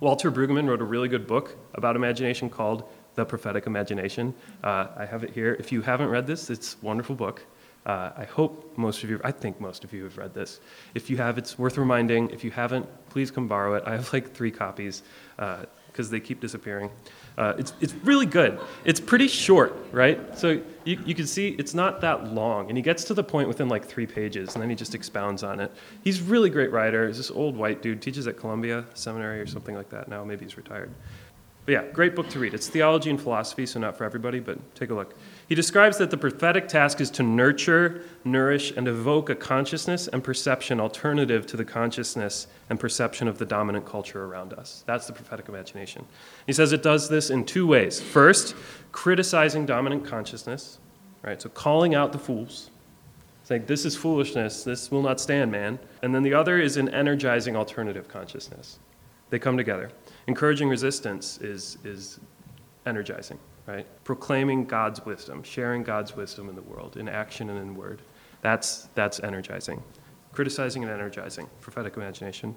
Walter 0.00 0.30
Brueggemann 0.30 0.68
wrote 0.68 0.82
a 0.82 0.84
really 0.84 1.08
good 1.08 1.26
book 1.26 1.56
about 1.74 1.96
imagination 1.96 2.50
called 2.50 2.84
The 3.14 3.24
Prophetic 3.24 3.66
Imagination. 3.66 4.34
Uh, 4.62 4.88
I 4.96 5.06
have 5.06 5.24
it 5.24 5.30
here. 5.30 5.56
If 5.58 5.72
you 5.72 5.80
haven't 5.80 6.08
read 6.08 6.26
this, 6.26 6.50
it's 6.50 6.76
a 6.80 6.84
wonderful 6.84 7.16
book. 7.16 7.42
Uh, 7.86 8.10
I 8.16 8.24
hope 8.24 8.76
most 8.76 9.04
of 9.04 9.10
you, 9.10 9.20
I 9.22 9.30
think 9.30 9.60
most 9.60 9.84
of 9.84 9.92
you 9.92 10.02
have 10.04 10.18
read 10.18 10.34
this. 10.34 10.60
If 10.94 11.08
you 11.08 11.16
have, 11.18 11.38
it's 11.38 11.56
worth 11.56 11.78
reminding. 11.78 12.30
If 12.30 12.42
you 12.42 12.50
haven't, 12.50 12.86
please 13.10 13.30
come 13.30 13.46
borrow 13.46 13.74
it. 13.74 13.84
I 13.86 13.92
have 13.92 14.12
like 14.12 14.34
three 14.34 14.50
copies 14.50 15.04
because 15.36 16.08
uh, 16.08 16.10
they 16.10 16.18
keep 16.18 16.40
disappearing. 16.40 16.90
Uh, 17.38 17.54
it's, 17.58 17.74
it's 17.80 17.94
really 18.02 18.26
good. 18.26 18.58
It's 18.84 18.98
pretty 18.98 19.28
short, 19.28 19.76
right? 19.92 20.36
So 20.36 20.60
you, 20.84 20.98
you 21.06 21.14
can 21.14 21.28
see 21.28 21.50
it's 21.60 21.74
not 21.74 22.00
that 22.00 22.34
long. 22.34 22.68
And 22.68 22.76
he 22.76 22.82
gets 22.82 23.04
to 23.04 23.14
the 23.14 23.22
point 23.22 23.46
within 23.46 23.68
like 23.68 23.84
three 23.84 24.06
pages, 24.06 24.54
and 24.54 24.62
then 24.62 24.68
he 24.68 24.74
just 24.74 24.96
expounds 24.96 25.44
on 25.44 25.60
it. 25.60 25.70
He's 26.02 26.20
a 26.20 26.24
really 26.24 26.50
great 26.50 26.72
writer. 26.72 27.06
He's 27.06 27.18
this 27.18 27.30
old 27.30 27.56
white 27.56 27.82
dude, 27.82 28.02
teaches 28.02 28.26
at 28.26 28.36
Columbia 28.36 28.84
Seminary 28.94 29.40
or 29.40 29.46
something 29.46 29.76
like 29.76 29.90
that 29.90 30.08
now. 30.08 30.24
Maybe 30.24 30.44
he's 30.44 30.56
retired. 30.56 30.90
But 31.66 31.72
yeah, 31.72 31.84
great 31.92 32.14
book 32.16 32.28
to 32.30 32.38
read. 32.38 32.54
It's 32.54 32.68
theology 32.68 33.10
and 33.10 33.20
philosophy, 33.20 33.66
so 33.66 33.78
not 33.78 33.96
for 33.96 34.04
everybody, 34.04 34.40
but 34.40 34.58
take 34.74 34.90
a 34.90 34.94
look. 34.94 35.14
He 35.48 35.54
describes 35.54 35.98
that 35.98 36.10
the 36.10 36.16
prophetic 36.16 36.66
task 36.66 37.00
is 37.00 37.08
to 37.12 37.22
nurture, 37.22 38.02
nourish, 38.24 38.72
and 38.76 38.88
evoke 38.88 39.30
a 39.30 39.36
consciousness 39.36 40.08
and 40.08 40.24
perception 40.24 40.80
alternative 40.80 41.46
to 41.46 41.56
the 41.56 41.64
consciousness 41.64 42.48
and 42.68 42.80
perception 42.80 43.28
of 43.28 43.38
the 43.38 43.46
dominant 43.46 43.86
culture 43.86 44.24
around 44.24 44.52
us. 44.54 44.82
That's 44.86 45.06
the 45.06 45.12
prophetic 45.12 45.48
imagination. 45.48 46.04
He 46.46 46.52
says 46.52 46.72
it 46.72 46.82
does 46.82 47.08
this 47.08 47.30
in 47.30 47.44
two 47.44 47.64
ways. 47.64 48.00
First, 48.00 48.56
criticizing 48.90 49.66
dominant 49.66 50.04
consciousness, 50.04 50.78
right? 51.22 51.40
So 51.40 51.48
calling 51.48 51.94
out 51.94 52.10
the 52.10 52.18
fools, 52.18 52.70
saying, 53.44 53.66
This 53.66 53.84
is 53.84 53.96
foolishness, 53.96 54.64
this 54.64 54.90
will 54.90 55.02
not 55.02 55.20
stand, 55.20 55.52
man. 55.52 55.78
And 56.02 56.12
then 56.12 56.24
the 56.24 56.34
other 56.34 56.58
is 56.58 56.76
in 56.76 56.88
energizing 56.88 57.54
alternative 57.54 58.08
consciousness. 58.08 58.80
They 59.30 59.38
come 59.38 59.56
together. 59.56 59.92
Encouraging 60.26 60.68
resistance 60.68 61.38
is, 61.38 61.78
is 61.84 62.18
energizing 62.84 63.38
right? 63.66 63.86
Proclaiming 64.04 64.64
God's 64.64 65.04
wisdom, 65.04 65.42
sharing 65.42 65.82
God's 65.82 66.14
wisdom 66.14 66.48
in 66.48 66.54
the 66.54 66.62
world, 66.62 66.96
in 66.96 67.08
action 67.08 67.50
and 67.50 67.58
in 67.58 67.74
word. 67.74 68.02
That's, 68.42 68.88
that's 68.94 69.20
energizing. 69.20 69.82
Criticizing 70.32 70.84
and 70.84 70.92
energizing, 70.92 71.48
prophetic 71.60 71.96
imagination. 71.96 72.54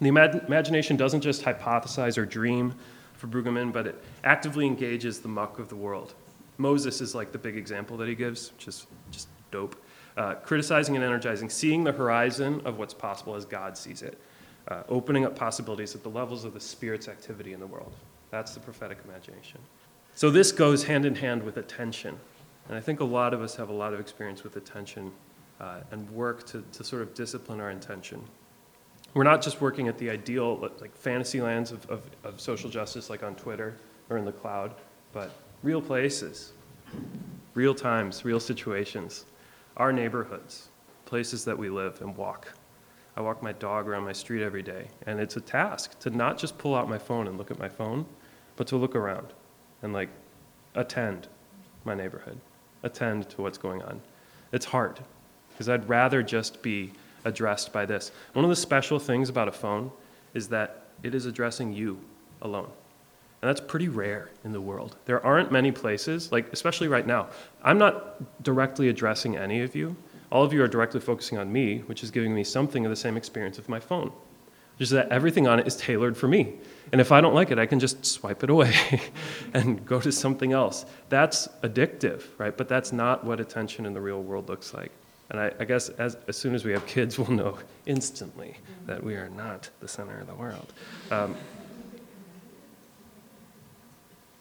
The 0.00 0.10
imag- 0.10 0.46
imagination 0.46 0.96
doesn't 0.96 1.20
just 1.20 1.42
hypothesize 1.42 2.18
or 2.18 2.26
dream 2.26 2.74
for 3.14 3.26
Brueggemann, 3.26 3.72
but 3.72 3.86
it 3.86 4.04
actively 4.24 4.66
engages 4.66 5.20
the 5.20 5.28
muck 5.28 5.58
of 5.58 5.68
the 5.68 5.76
world. 5.76 6.14
Moses 6.58 7.00
is 7.00 7.14
like 7.14 7.32
the 7.32 7.38
big 7.38 7.56
example 7.56 7.96
that 7.96 8.08
he 8.08 8.14
gives, 8.14 8.52
just, 8.58 8.86
just 9.10 9.28
dope. 9.50 9.76
Uh, 10.16 10.34
criticizing 10.34 10.94
and 10.94 11.04
energizing, 11.04 11.48
seeing 11.48 11.84
the 11.84 11.92
horizon 11.92 12.60
of 12.64 12.78
what's 12.78 12.92
possible 12.92 13.34
as 13.34 13.44
God 13.44 13.78
sees 13.78 14.02
it, 14.02 14.18
uh, 14.68 14.82
opening 14.88 15.24
up 15.24 15.34
possibilities 15.34 15.94
at 15.94 16.02
the 16.02 16.10
levels 16.10 16.44
of 16.44 16.52
the 16.52 16.60
Spirit's 16.60 17.08
activity 17.08 17.54
in 17.54 17.60
the 17.60 17.66
world. 17.66 17.92
That's 18.30 18.54
the 18.54 18.60
prophetic 18.60 18.98
imagination. 19.04 19.58
So 20.14 20.30
this 20.30 20.52
goes 20.52 20.84
hand 20.84 21.06
in 21.06 21.14
hand 21.14 21.42
with 21.42 21.56
attention. 21.56 22.18
And 22.68 22.76
I 22.76 22.80
think 22.80 23.00
a 23.00 23.04
lot 23.04 23.34
of 23.34 23.42
us 23.42 23.56
have 23.56 23.70
a 23.70 23.72
lot 23.72 23.92
of 23.92 24.00
experience 24.00 24.44
with 24.44 24.56
attention 24.56 25.10
uh, 25.60 25.80
and 25.90 26.08
work 26.10 26.46
to, 26.46 26.62
to 26.72 26.84
sort 26.84 27.02
of 27.02 27.14
discipline 27.14 27.60
our 27.60 27.70
intention. 27.70 28.22
We're 29.14 29.24
not 29.24 29.42
just 29.42 29.60
working 29.60 29.88
at 29.88 29.98
the 29.98 30.10
ideal, 30.10 30.58
like 30.80 30.96
fantasy 30.96 31.40
lands 31.40 31.72
of, 31.72 31.88
of, 31.90 32.02
of 32.24 32.40
social 32.40 32.70
justice, 32.70 33.10
like 33.10 33.22
on 33.22 33.34
Twitter 33.34 33.76
or 34.10 34.16
in 34.16 34.24
the 34.24 34.32
cloud, 34.32 34.74
but 35.12 35.30
real 35.62 35.82
places, 35.82 36.52
real 37.54 37.74
times, 37.74 38.24
real 38.24 38.40
situations, 38.40 39.26
our 39.76 39.92
neighborhoods, 39.92 40.68
places 41.04 41.44
that 41.44 41.56
we 41.56 41.68
live 41.68 42.00
and 42.00 42.16
walk. 42.16 42.54
I 43.16 43.20
walk 43.20 43.42
my 43.42 43.52
dog 43.52 43.86
around 43.86 44.04
my 44.04 44.12
street 44.12 44.42
every 44.42 44.62
day, 44.62 44.88
and 45.06 45.20
it's 45.20 45.36
a 45.36 45.40
task 45.40 45.98
to 46.00 46.10
not 46.10 46.38
just 46.38 46.56
pull 46.56 46.74
out 46.74 46.88
my 46.88 46.98
phone 46.98 47.28
and 47.28 47.36
look 47.36 47.50
at 47.50 47.58
my 47.58 47.68
phone, 47.68 48.06
but 48.56 48.66
to 48.68 48.76
look 48.76 48.96
around 48.96 49.26
and 49.82 49.92
like 49.92 50.08
attend 50.74 51.28
my 51.84 51.94
neighborhood, 51.94 52.38
attend 52.82 53.28
to 53.30 53.42
what's 53.42 53.58
going 53.58 53.82
on. 53.82 54.00
It's 54.52 54.66
hard 54.66 55.00
because 55.50 55.68
I'd 55.68 55.88
rather 55.88 56.22
just 56.22 56.62
be 56.62 56.92
addressed 57.24 57.72
by 57.72 57.86
this. 57.86 58.10
One 58.32 58.44
of 58.44 58.48
the 58.48 58.56
special 58.56 58.98
things 58.98 59.28
about 59.28 59.48
a 59.48 59.52
phone 59.52 59.90
is 60.34 60.48
that 60.48 60.84
it 61.02 61.14
is 61.14 61.26
addressing 61.26 61.72
you 61.72 62.00
alone. 62.40 62.70
And 63.40 63.48
that's 63.48 63.60
pretty 63.60 63.88
rare 63.88 64.30
in 64.44 64.52
the 64.52 64.60
world. 64.60 64.96
There 65.04 65.24
aren't 65.24 65.50
many 65.50 65.72
places, 65.72 66.30
like 66.30 66.52
especially 66.52 66.88
right 66.88 67.06
now. 67.06 67.28
I'm 67.62 67.78
not 67.78 68.42
directly 68.42 68.88
addressing 68.88 69.36
any 69.36 69.62
of 69.62 69.74
you. 69.74 69.96
All 70.30 70.44
of 70.44 70.52
you 70.52 70.62
are 70.62 70.68
directly 70.68 71.00
focusing 71.00 71.38
on 71.38 71.52
me, 71.52 71.78
which 71.86 72.02
is 72.02 72.10
giving 72.10 72.34
me 72.34 72.44
something 72.44 72.86
of 72.86 72.90
the 72.90 72.96
same 72.96 73.16
experience 73.16 73.58
of 73.58 73.68
my 73.68 73.80
phone. 73.80 74.12
Just 74.78 74.92
that 74.92 75.08
everything 75.10 75.46
on 75.46 75.60
it 75.60 75.66
is 75.66 75.76
tailored 75.76 76.16
for 76.16 76.28
me. 76.28 76.54
And 76.92 77.00
if 77.00 77.12
I 77.12 77.20
don't 77.20 77.34
like 77.34 77.50
it, 77.50 77.58
I 77.58 77.66
can 77.66 77.80
just 77.80 78.04
swipe 78.04 78.42
it 78.44 78.50
away 78.50 78.74
and 79.54 79.84
go 79.86 80.00
to 80.00 80.12
something 80.12 80.52
else. 80.52 80.84
That's 81.08 81.48
addictive, 81.62 82.24
right? 82.38 82.56
But 82.56 82.68
that's 82.68 82.92
not 82.92 83.24
what 83.24 83.40
attention 83.40 83.86
in 83.86 83.94
the 83.94 84.00
real 84.00 84.22
world 84.22 84.48
looks 84.48 84.74
like. 84.74 84.92
And 85.30 85.40
I, 85.40 85.52
I 85.58 85.64
guess 85.64 85.88
as, 85.90 86.18
as 86.28 86.36
soon 86.36 86.54
as 86.54 86.64
we 86.64 86.72
have 86.72 86.86
kids, 86.86 87.18
we'll 87.18 87.30
know 87.30 87.58
instantly 87.86 88.56
that 88.86 89.02
we 89.02 89.14
are 89.14 89.30
not 89.30 89.70
the 89.80 89.88
center 89.88 90.20
of 90.20 90.26
the 90.26 90.34
world. 90.34 90.72
Um, 91.10 91.34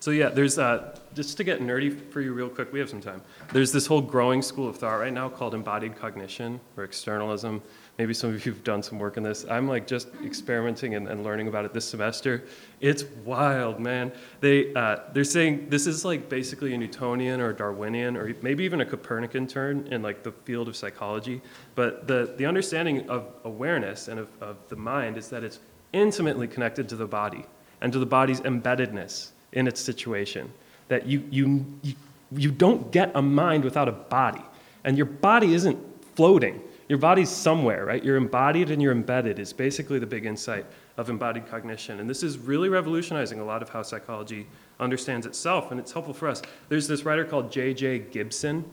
so 0.02 0.10
yeah, 0.10 0.30
there's 0.30 0.58
uh, 0.58 0.98
just 1.14 1.38
to 1.38 1.44
get 1.44 1.62
nerdy 1.62 1.96
for 2.10 2.22
you 2.22 2.34
real 2.34 2.50
quick. 2.50 2.74
We 2.74 2.80
have 2.80 2.90
some 2.90 3.02
time. 3.02 3.22
There's 3.54 3.72
this 3.72 3.86
whole 3.86 4.02
growing 4.02 4.42
school 4.42 4.68
of 4.68 4.76
thought 4.78 4.96
right 4.96 5.14
now 5.14 5.30
called 5.30 5.54
embodied 5.54 5.96
cognition 5.96 6.60
or 6.76 6.84
externalism. 6.84 7.62
Maybe 8.02 8.16
some 8.16 8.32
of 8.32 8.44
you 8.44 8.52
have 8.52 8.64
done 8.64 8.82
some 8.82 8.98
work 8.98 9.18
in 9.18 9.22
this. 9.22 9.46
I'm 9.48 9.68
like 9.68 9.86
just 9.86 10.08
experimenting 10.26 10.96
and, 10.96 11.08
and 11.08 11.24
learning 11.24 11.48
about 11.48 11.66
it 11.66 11.72
this 11.72 11.86
semester. 11.86 12.46
It's 12.80 13.04
wild, 13.24 13.80
man. 13.80 14.12
They 14.40 14.74
uh, 14.74 15.02
they're 15.14 15.24
saying 15.24 15.70
this 15.70 15.86
is 15.86 16.04
like 16.04 16.28
basically 16.28 16.74
a 16.74 16.78
Newtonian 16.80 17.40
or 17.40 17.50
a 17.52 17.56
Darwinian 17.56 18.18
or 18.18 18.34
maybe 18.42 18.64
even 18.64 18.82
a 18.82 18.86
Copernican 18.88 19.46
turn 19.46 19.86
in 19.92 20.02
like 20.02 20.24
the 20.24 20.32
field 20.32 20.68
of 20.68 20.76
psychology. 20.76 21.44
But 21.76 22.08
the 22.08 22.34
the 22.38 22.48
understanding 22.48 23.08
of 23.08 23.28
awareness 23.44 24.08
and 24.08 24.20
of, 24.20 24.30
of 24.42 24.58
the 24.70 24.76
mind 24.76 25.16
is 25.16 25.28
that 25.30 25.44
it's 25.44 25.60
intimately 25.94 26.48
connected 26.48 26.90
to 26.90 26.96
the 26.96 27.06
body 27.06 27.46
and 27.82 27.94
to 27.94 28.00
the 28.00 28.06
body's 28.08 28.42
embeddedness 28.42 29.30
in 29.52 29.68
its 29.68 29.80
situation. 29.80 30.52
That 30.88 31.06
you, 31.06 31.24
you, 31.30 31.66
you, 31.84 31.94
you 32.32 32.52
don't 32.52 32.92
get 32.92 33.12
a 33.14 33.22
mind 33.22 33.64
without 33.64 33.88
a 33.88 33.92
body. 33.92 34.42
And 34.84 34.98
your 34.98 35.06
body 35.06 35.54
isn't 35.54 35.78
floating. 36.16 36.62
Your 36.92 36.98
body's 36.98 37.30
somewhere, 37.30 37.86
right? 37.86 38.04
You're 38.04 38.18
embodied 38.18 38.70
and 38.70 38.82
you're 38.82 38.92
embedded 38.92 39.40
is 39.40 39.54
basically 39.54 39.98
the 39.98 40.06
big 40.06 40.26
insight 40.26 40.66
of 40.98 41.10
embodied 41.10 41.48
cognition. 41.48 42.02
And 42.02 42.10
this 42.10 42.22
is 42.22 42.38
really 42.38 42.68
revolutionizing 42.68 43.40
a 43.40 43.46
lot 43.46 43.62
of 43.62 43.70
how 43.70 43.82
psychology 43.82 44.46
understands 44.78 45.26
itself, 45.26 45.72
and 45.72 45.80
it's 45.80 45.94
helpful 45.94 46.14
for 46.14 46.28
us. 46.28 46.42
There's 46.68 46.90
this 46.90 47.06
writer 47.06 47.24
called 47.24 47.50
J.J. 47.50 48.00
Gibson. 48.12 48.66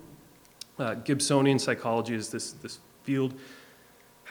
Uh, 0.81 0.97
Gibsonian 0.97 1.61
psychology 1.61 2.17
is 2.17 2.29
this, 2.29 2.55
this 2.55 2.81
field. 3.05 3.35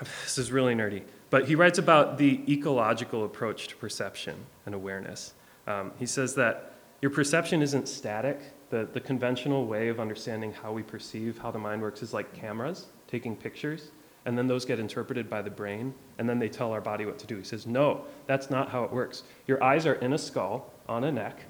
This 0.21 0.37
is 0.37 0.51
really 0.51 0.75
nerdy. 0.75 1.03
But 1.29 1.47
he 1.47 1.55
writes 1.55 1.79
about 1.79 2.17
the 2.17 2.41
ecological 2.51 3.23
approach 3.23 3.69
to 3.69 3.77
perception 3.77 4.35
and 4.65 4.75
awareness. 4.75 5.33
Um, 5.65 5.93
he 5.97 6.05
says 6.05 6.35
that 6.35 6.73
your 7.01 7.11
perception 7.11 7.61
isn't 7.61 7.87
static. 7.87 8.41
The, 8.69 8.89
the 8.91 8.99
conventional 8.99 9.65
way 9.65 9.87
of 9.87 10.01
understanding 10.01 10.51
how 10.51 10.73
we 10.73 10.83
perceive 10.83 11.37
how 11.37 11.51
the 11.51 11.59
mind 11.59 11.81
works 11.81 12.03
is 12.03 12.13
like 12.13 12.33
cameras 12.33 12.87
taking 13.07 13.35
pictures, 13.35 13.91
and 14.25 14.37
then 14.37 14.47
those 14.47 14.65
get 14.65 14.79
interpreted 14.79 15.29
by 15.29 15.41
the 15.41 15.49
brain, 15.49 15.93
and 16.17 16.27
then 16.27 16.39
they 16.39 16.49
tell 16.49 16.71
our 16.71 16.81
body 16.81 17.05
what 17.05 17.17
to 17.19 17.27
do. 17.27 17.37
He 17.37 17.43
says, 17.43 17.65
No, 17.65 18.05
that's 18.25 18.49
not 18.49 18.69
how 18.69 18.83
it 18.83 18.91
works. 18.91 19.23
Your 19.47 19.63
eyes 19.63 19.85
are 19.85 19.95
in 19.95 20.13
a 20.13 20.17
skull, 20.17 20.71
on 20.89 21.03
a 21.05 21.11
neck, 21.11 21.45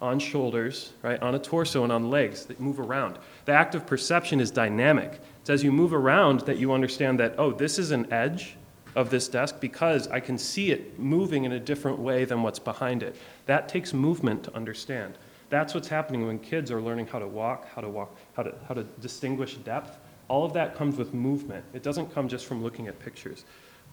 on 0.00 0.18
shoulders, 0.18 0.92
right, 1.02 1.20
on 1.20 1.34
a 1.34 1.38
torso, 1.38 1.82
and 1.82 1.92
on 1.92 2.10
legs 2.10 2.46
that 2.46 2.60
move 2.60 2.80
around. 2.80 3.18
The 3.44 3.52
act 3.52 3.74
of 3.74 3.86
perception 3.86 4.40
is 4.40 4.50
dynamic. 4.50 5.20
It's 5.40 5.50
as 5.50 5.64
you 5.64 5.72
move 5.72 5.92
around 5.92 6.40
that 6.40 6.58
you 6.58 6.72
understand 6.72 7.18
that, 7.20 7.34
oh, 7.38 7.52
this 7.52 7.78
is 7.78 7.90
an 7.90 8.12
edge, 8.12 8.56
of 8.94 9.10
this 9.10 9.28
desk 9.28 9.60
because 9.60 10.08
I 10.08 10.20
can 10.20 10.38
see 10.38 10.70
it 10.70 10.98
moving 10.98 11.44
in 11.44 11.52
a 11.52 11.60
different 11.60 11.98
way 11.98 12.24
than 12.24 12.42
what's 12.42 12.58
behind 12.58 13.02
it. 13.02 13.16
That 13.46 13.68
takes 13.68 13.92
movement 13.92 14.44
to 14.44 14.54
understand. 14.54 15.18
That's 15.48 15.74
what's 15.74 15.88
happening 15.88 16.26
when 16.26 16.38
kids 16.38 16.70
are 16.70 16.80
learning 16.80 17.06
how 17.06 17.18
to 17.18 17.26
walk, 17.26 17.68
how 17.74 17.80
to 17.80 17.88
walk, 17.88 18.16
how 18.34 18.42
to, 18.44 18.54
how 18.68 18.74
to 18.74 18.84
distinguish 19.00 19.56
depth. 19.56 19.98
All 20.30 20.44
of 20.44 20.52
that 20.52 20.76
comes 20.76 20.96
with 20.96 21.12
movement. 21.12 21.64
It 21.74 21.82
doesn't 21.82 22.14
come 22.14 22.28
just 22.28 22.46
from 22.46 22.62
looking 22.62 22.86
at 22.86 23.00
pictures. 23.00 23.44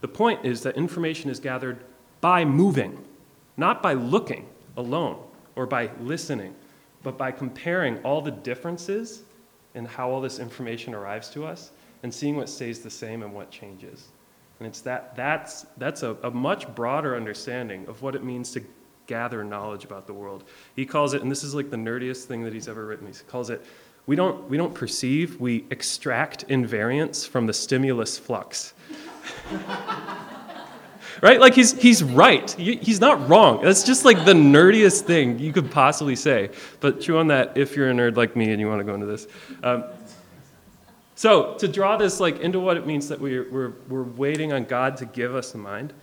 The 0.01 0.07
point 0.07 0.45
is 0.45 0.61
that 0.61 0.77
information 0.77 1.31
is 1.31 1.39
gathered 1.39 1.83
by 2.21 2.45
moving, 2.45 3.03
not 3.57 3.81
by 3.81 3.93
looking 3.93 4.47
alone 4.77 5.17
or 5.55 5.65
by 5.65 5.89
listening, 5.99 6.53
but 7.01 7.17
by 7.17 7.31
comparing 7.31 7.97
all 8.03 8.21
the 8.21 8.29
differences 8.29 9.23
in 9.73 9.83
how 9.85 10.11
all 10.11 10.21
this 10.21 10.37
information 10.37 10.93
arrives 10.93 11.27
to 11.29 11.43
us 11.43 11.71
and 12.03 12.13
seeing 12.13 12.35
what 12.35 12.49
stays 12.49 12.81
the 12.81 12.89
same 12.89 13.23
and 13.23 13.33
what 13.33 13.49
changes. 13.49 14.09
And 14.59 14.67
it's 14.67 14.81
that, 14.81 15.15
that's, 15.15 15.65
that's 15.77 16.03
a, 16.03 16.17
a 16.21 16.29
much 16.29 16.73
broader 16.75 17.15
understanding 17.15 17.87
of 17.87 18.03
what 18.03 18.13
it 18.13 18.23
means 18.23 18.51
to 18.51 18.61
gather 19.07 19.43
knowledge 19.43 19.85
about 19.85 20.05
the 20.05 20.13
world. 20.13 20.43
He 20.75 20.85
calls 20.85 21.15
it, 21.15 21.23
and 21.23 21.31
this 21.31 21.43
is 21.43 21.55
like 21.55 21.71
the 21.71 21.77
nerdiest 21.77 22.25
thing 22.25 22.43
that 22.43 22.53
he's 22.53 22.67
ever 22.67 22.85
written, 22.85 23.07
he 23.07 23.13
calls 23.27 23.49
it, 23.49 23.65
we 24.07 24.15
don't, 24.15 24.49
we 24.49 24.57
don't 24.57 24.73
perceive, 24.73 25.39
we 25.39 25.65
extract 25.69 26.47
invariants 26.47 27.27
from 27.27 27.45
the 27.45 27.53
stimulus 27.53 28.17
flux. 28.17 28.73
right? 31.21 31.41
Like 31.41 31.53
he's, 31.53 31.79
he's 31.79 32.01
right. 32.03 32.49
He's 32.51 33.01
not 33.01 33.27
wrong. 33.27 33.61
That's 33.61 33.83
just 33.83 34.05
like 34.05 34.23
the 34.23 34.33
nerdiest 34.33 35.01
thing 35.01 35.39
you 35.39 35.51
could 35.51 35.69
possibly 35.69 36.15
say. 36.15 36.51
But 36.79 37.01
chew 37.01 37.17
on 37.17 37.27
that 37.27 37.57
if 37.57 37.75
you're 37.75 37.89
a 37.89 37.93
nerd 37.93 38.15
like 38.15 38.35
me 38.35 38.51
and 38.51 38.61
you 38.61 38.69
want 38.69 38.79
to 38.79 38.85
go 38.85 38.93
into 38.93 39.07
this. 39.07 39.27
Um, 39.61 39.83
so 41.15 41.55
to 41.55 41.67
draw 41.67 41.97
this 41.97 42.21
like 42.21 42.39
into 42.39 42.61
what 42.61 42.77
it 42.77 42.87
means 42.87 43.09
that 43.09 43.19
we're, 43.19 43.49
we're, 43.51 43.73
we're 43.89 44.03
waiting 44.03 44.53
on 44.53 44.63
God 44.63 44.95
to 44.97 45.05
give 45.05 45.35
us 45.35 45.53
a 45.53 45.57
mind, 45.57 45.93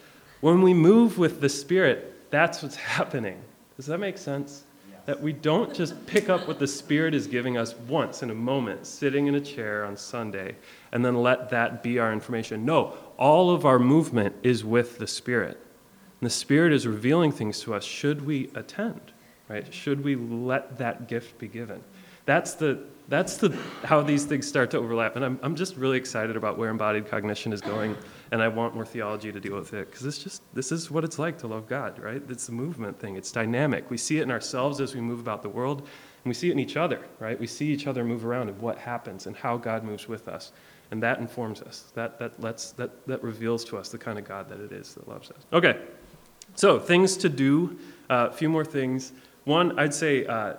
when 0.42 0.60
we 0.60 0.74
move 0.74 1.16
with 1.16 1.40
the 1.40 1.48
Spirit, 1.48 2.30
that's 2.30 2.62
what's 2.62 2.76
happening. 2.96 3.40
Does 3.76 3.86
that 3.86 3.98
make 3.98 4.18
sense? 4.18 4.63
That 5.06 5.20
we 5.20 5.34
don't 5.34 5.74
just 5.74 6.06
pick 6.06 6.30
up 6.30 6.48
what 6.48 6.58
the 6.58 6.66
Spirit 6.66 7.14
is 7.14 7.26
giving 7.26 7.58
us 7.58 7.74
once 7.74 8.22
in 8.22 8.30
a 8.30 8.34
moment, 8.34 8.86
sitting 8.86 9.26
in 9.26 9.34
a 9.34 9.40
chair 9.40 9.84
on 9.84 9.96
Sunday, 9.96 10.56
and 10.92 11.04
then 11.04 11.22
let 11.22 11.50
that 11.50 11.82
be 11.82 11.98
our 11.98 12.12
information. 12.12 12.64
No, 12.64 12.96
all 13.18 13.50
of 13.50 13.66
our 13.66 13.78
movement 13.78 14.34
is 14.42 14.64
with 14.64 14.98
the 14.98 15.06
Spirit. 15.06 15.60
And 16.20 16.30
the 16.30 16.34
Spirit 16.34 16.72
is 16.72 16.86
revealing 16.86 17.32
things 17.32 17.60
to 17.60 17.74
us 17.74 17.84
should 17.84 18.24
we 18.24 18.50
attend, 18.54 19.12
right? 19.48 19.72
Should 19.74 20.02
we 20.02 20.16
let 20.16 20.78
that 20.78 21.06
gift 21.06 21.38
be 21.38 21.48
given? 21.48 21.84
That's 22.26 22.54
the, 22.54 22.80
that's 23.08 23.36
the, 23.36 23.56
how 23.84 24.00
these 24.00 24.24
things 24.24 24.46
start 24.46 24.70
to 24.70 24.78
overlap. 24.78 25.16
And 25.16 25.24
I'm, 25.24 25.38
I'm 25.42 25.54
just 25.54 25.76
really 25.76 25.98
excited 25.98 26.36
about 26.36 26.56
where 26.56 26.70
embodied 26.70 27.06
cognition 27.06 27.52
is 27.52 27.60
going. 27.60 27.96
And 28.30 28.42
I 28.42 28.48
want 28.48 28.74
more 28.74 28.86
theology 28.86 29.30
to 29.30 29.38
deal 29.38 29.56
with 29.56 29.74
it 29.74 29.90
because 29.90 30.06
it's 30.06 30.18
just, 30.18 30.42
this 30.54 30.72
is 30.72 30.90
what 30.90 31.04
it's 31.04 31.18
like 31.18 31.36
to 31.38 31.46
love 31.46 31.68
God, 31.68 31.98
right? 31.98 32.22
It's 32.28 32.48
a 32.48 32.52
movement 32.52 32.98
thing, 32.98 33.16
it's 33.16 33.30
dynamic. 33.30 33.90
We 33.90 33.98
see 33.98 34.18
it 34.18 34.22
in 34.22 34.30
ourselves 34.30 34.80
as 34.80 34.94
we 34.94 35.00
move 35.00 35.20
about 35.20 35.42
the 35.42 35.48
world, 35.50 35.80
and 35.80 36.30
we 36.30 36.34
see 36.34 36.48
it 36.48 36.52
in 36.52 36.58
each 36.58 36.76
other, 36.76 37.00
right? 37.20 37.38
We 37.38 37.46
see 37.46 37.66
each 37.66 37.86
other 37.86 38.04
move 38.04 38.24
around 38.24 38.48
and 38.48 38.58
what 38.58 38.78
happens 38.78 39.26
and 39.26 39.36
how 39.36 39.58
God 39.58 39.84
moves 39.84 40.08
with 40.08 40.26
us. 40.26 40.52
And 40.90 41.02
that 41.02 41.18
informs 41.18 41.60
us. 41.60 41.92
That, 41.94 42.18
that, 42.18 42.40
lets, 42.40 42.72
that, 42.72 43.06
that 43.06 43.22
reveals 43.22 43.64
to 43.66 43.76
us 43.76 43.90
the 43.90 43.98
kind 43.98 44.18
of 44.18 44.24
God 44.24 44.48
that 44.48 44.60
it 44.60 44.72
is 44.72 44.94
that 44.94 45.06
loves 45.08 45.30
us. 45.30 45.42
Okay, 45.52 45.78
so 46.54 46.78
things 46.78 47.16
to 47.18 47.28
do, 47.28 47.78
a 48.08 48.12
uh, 48.12 48.30
few 48.30 48.48
more 48.48 48.64
things. 48.64 49.12
One, 49.44 49.78
I'd 49.78 49.92
say, 49.92 50.24
uh, 50.26 50.54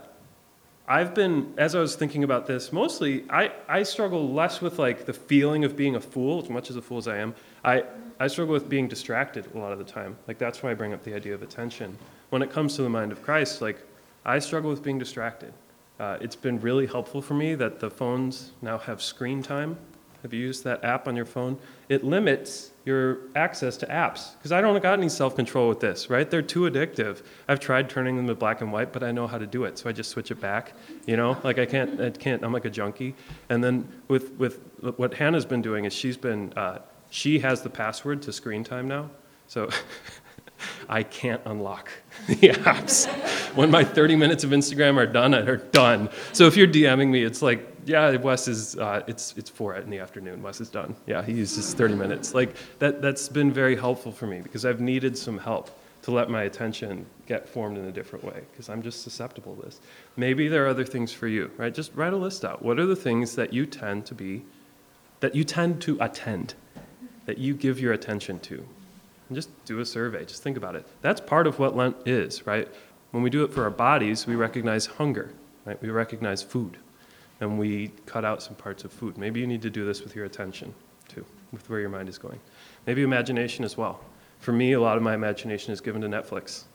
I've 0.88 1.16
been, 1.16 1.54
as 1.58 1.74
I 1.74 1.80
was 1.80 1.96
thinking 1.96 2.24
about 2.24 2.46
this, 2.46 2.72
mostly 2.72 3.26
I, 3.30 3.52
I 3.68 3.84
struggle 3.84 4.32
less 4.32 4.62
with 4.62 4.78
like 4.78 5.06
the 5.06 5.14
feeling 5.14 5.64
of 5.64 5.76
being 5.76 5.96
a 5.96 6.02
fool, 6.02 6.44
as 6.44 6.50
much 6.50 6.70
as 6.70 6.76
a 6.76 6.82
fool 6.82 7.00
as 7.00 7.08
I 7.08 7.18
am. 7.18 7.34
I, 7.64 7.84
I 8.20 8.28
struggle 8.28 8.54
with 8.54 8.70
being 8.70 8.88
distracted 8.88 9.48
a 9.56 9.58
lot 9.58 9.72
of 9.72 9.80
the 9.80 9.84
time. 9.84 10.16
Like 10.28 10.38
that's 10.38 10.62
why 10.62 10.72
I 10.72 10.74
bring 10.76 10.94
up 10.94 11.04
the 11.04 11.16
idea 11.16 11.34
of 11.34 11.42
attention. 11.42 11.98
When 12.30 12.42
it 12.42 12.52
comes 12.52 12.76
to 12.76 12.84
the 12.84 12.90
mind 12.90 13.12
of 13.12 13.24
Christ, 13.24 13.62
like 13.62 13.80
I 14.26 14.38
struggle 14.40 14.70
with 14.70 14.84
being 14.84 15.00
distracted. 15.00 15.54
Uh, 16.00 16.18
it's 16.22 16.36
been 16.36 16.60
really 16.60 16.86
helpful 16.86 17.22
for 17.22 17.34
me 17.34 17.56
that 17.56 17.80
the 17.80 17.90
phones 17.90 18.52
now 18.62 18.78
have 18.78 19.02
screen 19.02 19.42
time 19.42 19.78
Have 20.26 20.34
you 20.34 20.40
used 20.40 20.64
that 20.64 20.84
app 20.84 21.08
on 21.08 21.16
your 21.16 21.28
phone? 21.28 21.60
It 21.88 22.04
limits 22.04 22.72
your 22.84 23.20
access 23.36 23.78
to 23.78 23.86
apps 23.86 24.34
because 24.34 24.52
I 24.52 24.60
don't 24.60 24.82
got 24.82 24.98
any 24.98 25.08
self 25.08 25.36
control 25.36 25.70
with 25.70 25.80
this, 25.80 26.10
right? 26.10 26.28
They're 26.28 26.42
too 26.42 26.62
addictive. 26.62 27.22
I've 27.48 27.60
tried 27.60 27.92
turning 27.92 28.16
them 28.16 28.26
to 28.26 28.34
black 28.34 28.62
and 28.62 28.74
white, 28.74 28.92
but 28.92 29.04
I 29.04 29.12
know 29.12 29.28
how 29.28 29.38
to 29.38 29.46
do 29.46 29.66
it, 29.66 29.78
so 29.78 29.88
I 29.88 29.92
just 29.92 30.10
switch 30.10 30.32
it 30.32 30.42
back. 30.42 30.74
You 31.06 31.16
know, 31.16 31.38
like 31.44 31.60
I 31.60 31.68
can't, 31.68 32.02
I 32.02 32.10
can't. 32.10 32.44
I'm 32.44 32.52
like 32.52 32.66
a 32.66 32.72
junkie. 32.72 33.14
And 33.50 33.64
then 33.64 33.88
with 34.08 34.32
with 34.40 34.62
what 34.98 35.14
Hannah's 35.14 35.46
been 35.46 35.62
doing 35.62 35.86
is 35.86 35.94
she's 35.94 36.18
been, 36.18 36.52
uh, 36.54 36.80
she 37.12 37.38
has 37.38 37.62
the 37.62 37.70
password 37.70 38.24
to 38.24 38.34
screen 38.34 38.64
time 38.64 38.88
now, 38.88 39.12
so. 39.46 39.70
I 40.90 41.04
can't 41.04 41.42
unlock 41.46 41.90
the 42.28 42.50
apps. 42.50 43.08
when 43.56 43.72
my 43.72 43.84
30 43.84 44.16
minutes 44.16 44.44
of 44.44 44.52
Instagram 44.52 44.98
are 44.98 45.08
done, 45.08 45.34
are 45.34 45.58
done. 45.58 46.10
So 46.34 46.46
if 46.48 46.56
you're 46.56 46.68
DMing 46.68 47.10
me, 47.10 47.24
it's 47.24 47.42
like, 47.42 47.68
yeah, 47.86 48.16
Wes 48.16 48.48
is, 48.48 48.78
uh, 48.78 49.04
it's, 49.08 49.34
it's 49.38 49.50
four 49.50 49.76
in 49.76 49.90
the 49.90 50.00
afternoon. 50.00 50.42
Wes 50.42 50.62
is 50.62 50.70
done. 50.70 50.96
Yeah, 51.06 51.24
he 51.24 51.34
uses 51.34 51.74
30 51.74 51.96
minutes. 51.96 52.34
Like 52.34 52.56
that, 52.80 53.02
that's 53.02 53.30
been 53.30 53.52
very 53.52 53.76
helpful 53.76 54.12
for 54.12 54.28
me 54.28 54.42
because 54.42 54.66
I've 54.66 54.82
needed 54.82 55.18
some 55.18 55.38
help 55.38 55.70
to 56.06 56.12
let 56.12 56.30
my 56.30 56.44
attention 56.44 57.04
get 57.26 57.50
formed 57.50 57.80
in 57.80 57.86
a 57.86 57.92
different 57.92 58.24
way 58.24 58.42
because 58.52 58.70
I'm 58.70 58.84
just 58.84 59.02
susceptible 59.02 59.56
to 59.56 59.64
this. 59.64 59.80
Maybe 60.16 60.48
there 60.48 60.64
are 60.66 60.68
other 60.68 60.86
things 60.86 61.12
for 61.12 61.28
you, 61.28 61.50
right? 61.58 61.74
Just 61.74 61.96
write 61.96 62.14
a 62.14 62.18
list 62.18 62.46
out. 62.46 62.62
What 62.62 62.80
are 62.80 62.86
the 62.86 62.96
things 62.96 63.36
that 63.36 63.52
you 63.54 63.66
tend 63.66 64.06
to 64.06 64.14
be, 64.14 64.46
that 65.22 65.34
you 65.34 65.44
tend 65.44 65.82
to 65.82 65.98
attend, 66.00 66.54
that 67.26 67.40
you 67.40 67.56
give 67.56 67.80
your 67.80 67.94
attention 67.94 68.40
to? 68.42 68.64
And 69.28 69.36
just 69.36 69.50
do 69.66 69.80
a 69.80 69.86
survey. 69.86 70.26
Just 70.26 70.44
think 70.44 70.58
about 70.58 70.76
it. 70.76 70.86
That's 71.02 71.20
part 71.20 71.48
of 71.48 71.58
what 71.60 71.76
Lent 71.76 71.96
is, 72.06 72.46
right? 72.46 72.68
When 73.12 73.24
we 73.24 73.30
do 73.30 73.44
it 73.44 73.52
for 73.54 73.64
our 73.64 73.70
bodies, 73.70 74.28
we 74.28 74.36
recognize 74.36 74.86
hunger, 74.86 75.32
right? 75.66 75.82
We 75.82 75.90
recognize 75.90 76.44
food, 76.44 76.78
and 77.40 77.58
we 77.58 77.92
cut 78.06 78.26
out 78.26 78.44
some 78.44 78.56
parts 78.56 78.84
of 78.84 78.92
food. 78.92 79.18
Maybe 79.18 79.40
you 79.40 79.48
need 79.48 79.62
to 79.64 79.70
do 79.70 79.86
this 79.86 80.02
with 80.04 80.16
your 80.16 80.26
attention, 80.26 80.74
too, 81.08 81.26
with 81.52 81.70
where 81.70 81.80
your 81.80 81.90
mind 81.90 82.10
is 82.10 82.18
going. 82.18 82.40
Maybe 82.86 83.04
imagination 83.04 83.66
as 83.66 83.78
well. 83.78 84.02
For 84.40 84.52
me, 84.52 84.74
a 84.74 84.80
lot 84.80 84.98
of 84.98 85.04
my 85.04 85.14
imagination 85.14 85.74
is 85.74 85.82
given 85.82 86.02
to 86.02 86.08
Netflix. 86.08 86.66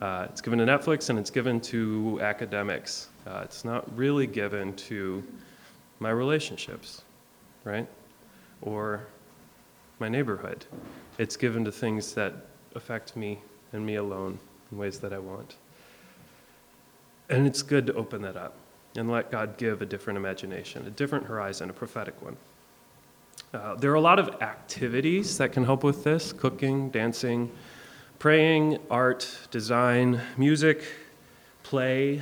Uh, 0.00 0.26
it's 0.30 0.40
given 0.40 0.58
to 0.60 0.64
Netflix 0.64 1.10
and 1.10 1.18
it's 1.18 1.30
given 1.30 1.60
to 1.60 2.18
academics. 2.22 3.08
Uh, 3.26 3.40
it's 3.44 3.64
not 3.64 3.84
really 3.96 4.26
given 4.26 4.74
to 4.74 5.22
my 5.98 6.10
relationships, 6.10 7.02
right? 7.64 7.86
Or 8.62 9.06
my 10.00 10.08
neighborhood. 10.08 10.64
It's 11.18 11.36
given 11.36 11.64
to 11.66 11.72
things 11.72 12.14
that 12.14 12.32
affect 12.74 13.16
me 13.16 13.38
and 13.72 13.84
me 13.84 13.96
alone 13.96 14.38
in 14.72 14.78
ways 14.78 14.98
that 15.00 15.12
I 15.12 15.18
want. 15.18 15.56
And 17.28 17.46
it's 17.46 17.62
good 17.62 17.86
to 17.86 17.94
open 17.94 18.22
that 18.22 18.36
up 18.36 18.54
and 18.96 19.10
let 19.10 19.30
God 19.30 19.56
give 19.56 19.82
a 19.82 19.86
different 19.86 20.16
imagination, 20.16 20.86
a 20.86 20.90
different 20.90 21.26
horizon, 21.26 21.70
a 21.70 21.72
prophetic 21.72 22.20
one. 22.22 22.36
Uh, 23.52 23.74
there 23.76 23.90
are 23.92 23.96
a 23.96 24.00
lot 24.00 24.18
of 24.18 24.42
activities 24.42 25.38
that 25.38 25.52
can 25.52 25.64
help 25.64 25.84
with 25.84 26.02
this 26.02 26.32
cooking, 26.32 26.88
dancing, 26.90 27.50
praying, 28.18 28.78
art, 28.90 29.28
design, 29.50 30.20
music, 30.36 30.82
play, 31.62 32.20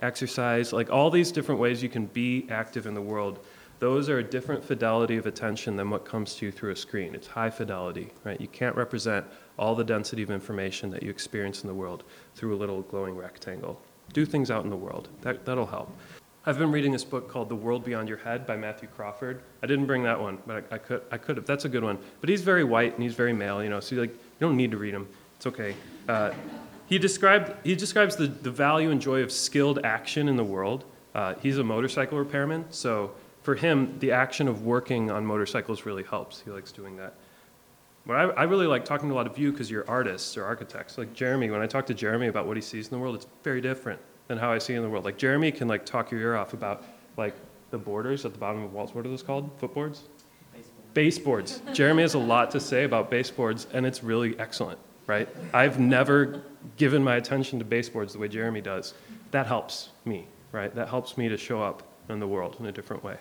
exercise, 0.00 0.72
like 0.72 0.90
all 0.90 1.10
these 1.10 1.32
different 1.32 1.60
ways 1.60 1.82
you 1.82 1.88
can 1.88 2.06
be 2.06 2.46
active 2.50 2.86
in 2.86 2.94
the 2.94 3.00
world 3.00 3.38
those 3.78 4.08
are 4.08 4.18
a 4.18 4.24
different 4.24 4.64
fidelity 4.64 5.16
of 5.16 5.26
attention 5.26 5.76
than 5.76 5.90
what 5.90 6.04
comes 6.04 6.34
to 6.36 6.46
you 6.46 6.52
through 6.52 6.72
a 6.72 6.76
screen. 6.76 7.14
It's 7.14 7.26
high 7.26 7.50
fidelity, 7.50 8.12
right? 8.24 8.40
You 8.40 8.48
can't 8.48 8.74
represent 8.74 9.26
all 9.58 9.74
the 9.74 9.84
density 9.84 10.22
of 10.22 10.30
information 10.30 10.90
that 10.90 11.02
you 11.02 11.10
experience 11.10 11.62
in 11.62 11.68
the 11.68 11.74
world 11.74 12.04
through 12.34 12.54
a 12.54 12.58
little 12.58 12.82
glowing 12.82 13.16
rectangle. 13.16 13.80
Do 14.12 14.24
things 14.24 14.50
out 14.50 14.64
in 14.64 14.70
the 14.70 14.76
world. 14.76 15.08
That, 15.22 15.44
that'll 15.44 15.66
help. 15.66 15.90
I've 16.48 16.58
been 16.58 16.70
reading 16.70 16.92
this 16.92 17.02
book 17.02 17.28
called 17.28 17.48
The 17.48 17.56
World 17.56 17.84
Beyond 17.84 18.08
Your 18.08 18.18
Head 18.18 18.46
by 18.46 18.56
Matthew 18.56 18.88
Crawford. 18.94 19.42
I 19.64 19.66
didn't 19.66 19.86
bring 19.86 20.04
that 20.04 20.20
one, 20.20 20.38
but 20.46 20.64
I, 20.70 20.76
I 20.76 20.78
could, 20.78 21.02
I 21.10 21.18
could 21.18 21.36
have. 21.36 21.44
That's 21.44 21.64
a 21.64 21.68
good 21.68 21.82
one. 21.82 21.98
But 22.20 22.30
he's 22.30 22.42
very 22.42 22.62
white 22.62 22.94
and 22.94 23.02
he's 23.02 23.14
very 23.14 23.32
male, 23.32 23.62
you 23.64 23.68
know, 23.68 23.80
so 23.80 23.96
like, 23.96 24.10
you 24.10 24.18
don't 24.38 24.56
need 24.56 24.70
to 24.70 24.76
read 24.76 24.94
him. 24.94 25.08
It's 25.36 25.46
okay. 25.46 25.74
Uh, 26.08 26.32
he, 26.86 26.98
described, 26.98 27.52
he 27.64 27.74
describes 27.74 28.14
the, 28.14 28.28
the 28.28 28.50
value 28.50 28.90
and 28.92 29.00
joy 29.00 29.22
of 29.22 29.32
skilled 29.32 29.80
action 29.84 30.28
in 30.28 30.36
the 30.36 30.44
world. 30.44 30.84
Uh, 31.16 31.34
he's 31.42 31.58
a 31.58 31.64
motorcycle 31.64 32.16
repairman, 32.16 32.64
so 32.70 33.10
for 33.46 33.54
him, 33.54 33.96
the 34.00 34.10
action 34.10 34.48
of 34.48 34.62
working 34.64 35.08
on 35.08 35.24
motorcycles 35.24 35.86
really 35.86 36.02
helps. 36.02 36.40
He 36.40 36.50
likes 36.50 36.72
doing 36.72 36.96
that. 36.96 37.14
But 38.04 38.16
I, 38.16 38.22
I 38.22 38.42
really 38.42 38.66
like 38.66 38.84
talking 38.84 39.08
to 39.08 39.14
a 39.14 39.18
lot 39.18 39.28
of 39.28 39.38
you 39.38 39.52
because 39.52 39.70
you're 39.70 39.88
artists 39.88 40.36
or 40.36 40.44
architects. 40.44 40.98
Like 40.98 41.12
Jeremy, 41.14 41.50
when 41.50 41.62
I 41.62 41.68
talk 41.68 41.86
to 41.86 41.94
Jeremy 41.94 42.26
about 42.26 42.48
what 42.48 42.56
he 42.56 42.60
sees 42.60 42.88
in 42.88 42.90
the 42.90 42.98
world, 42.98 43.14
it's 43.14 43.28
very 43.44 43.60
different 43.60 44.00
than 44.26 44.36
how 44.36 44.50
I 44.50 44.58
see 44.58 44.74
in 44.74 44.82
the 44.82 44.88
world. 44.88 45.04
Like 45.04 45.16
Jeremy 45.16 45.52
can 45.52 45.68
like 45.68 45.86
talk 45.86 46.10
your 46.10 46.20
ear 46.22 46.34
off 46.34 46.54
about 46.54 46.82
like 47.16 47.36
the 47.70 47.78
borders 47.78 48.24
at 48.24 48.32
the 48.32 48.38
bottom 48.38 48.64
of 48.64 48.72
walls. 48.72 48.96
What 48.96 49.06
are 49.06 49.08
those 49.08 49.22
called? 49.22 49.56
Footboards? 49.60 50.00
Baseboards. 50.92 51.62
Jeremy 51.72 52.02
has 52.02 52.14
a 52.14 52.18
lot 52.18 52.50
to 52.50 52.58
say 52.58 52.82
about 52.82 53.12
baseboards, 53.12 53.68
and 53.72 53.86
it's 53.86 54.02
really 54.02 54.36
excellent, 54.40 54.80
right? 55.06 55.28
I've 55.54 55.78
never 55.78 56.42
given 56.78 57.04
my 57.04 57.14
attention 57.14 57.60
to 57.60 57.64
baseboards 57.64 58.12
the 58.12 58.18
way 58.18 58.26
Jeremy 58.26 58.60
does. 58.60 58.94
That 59.30 59.46
helps 59.46 59.90
me, 60.04 60.26
right? 60.50 60.74
That 60.74 60.88
helps 60.88 61.16
me 61.16 61.28
to 61.28 61.36
show 61.36 61.62
up 61.62 61.84
in 62.08 62.18
the 62.18 62.26
world 62.26 62.56
in 62.58 62.66
a 62.66 62.72
different 62.72 63.04
way. 63.04 63.18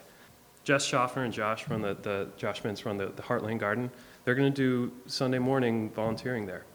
Jess 0.65 0.83
Schoffer 0.83 1.23
and 1.23 1.31
Josh 1.31 1.67
run 1.69 1.83
the, 1.83 1.93
the 2.01 2.27
Josh 2.37 2.63
Mintz 2.63 2.85
run 2.85 2.97
the, 2.97 3.05
the 3.05 3.21
Heartland 3.21 3.59
Garden. 3.59 3.91
They're 4.23 4.33
going 4.33 4.51
to 4.51 4.55
do 4.55 4.91
Sunday 5.05 5.37
morning 5.37 5.91
volunteering 5.91 6.47
there. 6.47 6.65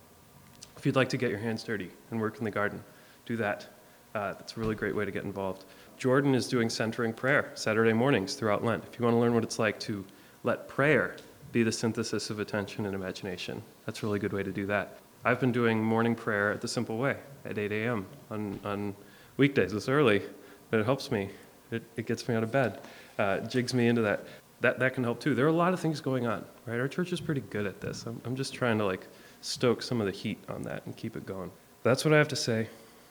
If 0.76 0.87
you'd 0.87 0.94
like 0.94 1.09
to 1.09 1.16
get 1.16 1.29
your 1.29 1.40
hands 1.40 1.64
dirty 1.64 1.90
and 2.12 2.20
work 2.20 2.38
in 2.38 2.44
the 2.44 2.53
garden, 2.53 2.85
do 3.26 3.37
that. 3.38 3.66
Uh, 4.14 4.35
that's 4.35 4.57
a 4.57 4.61
really 4.61 4.76
great 4.76 4.94
way 4.94 5.05
to 5.05 5.11
get 5.11 5.24
involved. 5.24 5.64
Jordan 5.98 6.37
is 6.37 6.46
doing 6.46 6.70
centering 6.70 7.12
prayer 7.12 7.50
Saturday 7.55 7.92
mornings 7.92 8.35
throughout 8.35 8.64
Lent. 8.64 8.85
If 8.90 8.96
you 8.96 9.05
want 9.05 9.16
to 9.16 9.18
learn 9.18 9.35
what 9.35 9.42
it's 9.42 9.59
like 9.59 9.81
to 9.81 10.05
let 10.44 10.68
prayer 10.68 11.16
be 11.50 11.64
the 11.64 11.72
synthesis 11.72 12.31
of 12.31 12.38
attention 12.38 12.87
and 12.87 12.94
imagination, 12.94 13.61
that's 13.87 14.05
a 14.05 14.07
really 14.07 14.20
good 14.20 14.33
way 14.33 14.44
to 14.44 14.53
do 14.53 14.66
that. 14.66 14.98
I've 15.24 15.40
been 15.40 15.53
doing 15.53 15.83
morning 15.83 16.14
prayer 16.14 16.53
at 16.53 16.61
the 16.61 16.68
simple 16.68 16.96
way 16.96 17.16
at 17.44 17.59
8 17.59 17.72
a.m. 17.72 18.07
on, 18.31 18.61
on 18.62 18.94
weekdays. 19.37 19.72
It's 19.72 19.88
early, 19.88 20.22
but 20.70 20.79
it 20.79 20.87
helps 20.87 21.11
me. 21.11 21.31
It, 21.72 21.83
it 21.96 22.07
gets 22.07 22.29
me 22.29 22.37
out 22.37 22.44
of 22.44 22.53
bed 22.53 22.81
uh, 23.21 23.41
jigs 23.41 23.75
me 23.75 23.87
into 23.87 24.03
that. 24.03 24.25
That, 24.63 24.79
that 24.79 24.95
can 24.95 25.05
help 25.05 25.21
too. 25.21 25.35
There 25.35 25.45
are 25.45 25.49
a 25.49 25.53
lot 25.53 25.73
of 25.73 25.81
things 25.81 26.01
going 26.01 26.27
on, 26.27 26.45
right? 26.67 26.79
Our 26.79 26.89
church 26.89 27.13
is 27.13 27.21
pretty 27.21 27.43
good 27.43 27.67
at 27.67 27.81
this. 27.81 28.05
I'm, 28.07 28.21
I'm 28.25 28.37
just 28.37 28.53
trying 28.53 28.79
to 28.79 28.85
like 28.85 29.07
stoke 29.41 29.83
some 29.83 30.01
of 30.01 30.07
the 30.07 30.13
heat 30.13 30.39
on 30.49 30.63
that 30.63 30.85
and 30.87 30.97
keep 30.97 31.17
it 31.17 31.25
going. 31.27 31.51
That's 31.83 32.05
what 32.05 32.13
I 32.13 32.19
have 32.19 32.29
to 32.29 32.37
say. 32.37 32.61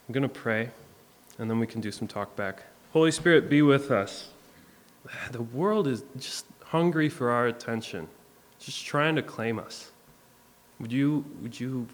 I'm 0.07 0.13
going 0.13 0.23
to 0.23 0.29
pray, 0.29 0.69
and 1.37 1.49
then 1.49 1.59
we 1.59 1.67
can 1.67 1.81
do 1.81 1.91
some 1.91 2.07
talk 2.07 2.35
back. 2.35 2.63
Holy 2.91 3.11
Spirit, 3.11 3.49
be 3.49 3.61
with 3.61 3.91
us. 3.91 4.29
The 5.31 5.41
world 5.41 5.87
is 5.87 6.03
just 6.17 6.45
hungry 6.65 7.09
for 7.09 7.31
our 7.31 7.47
attention, 7.47 8.07
just 8.59 8.85
trying 8.85 9.15
to 9.15 9.23
claim 9.23 9.57
us. 9.57 9.91
Would 10.79 10.91
you, 10.91 11.25
would 11.41 11.59
you 11.59 11.87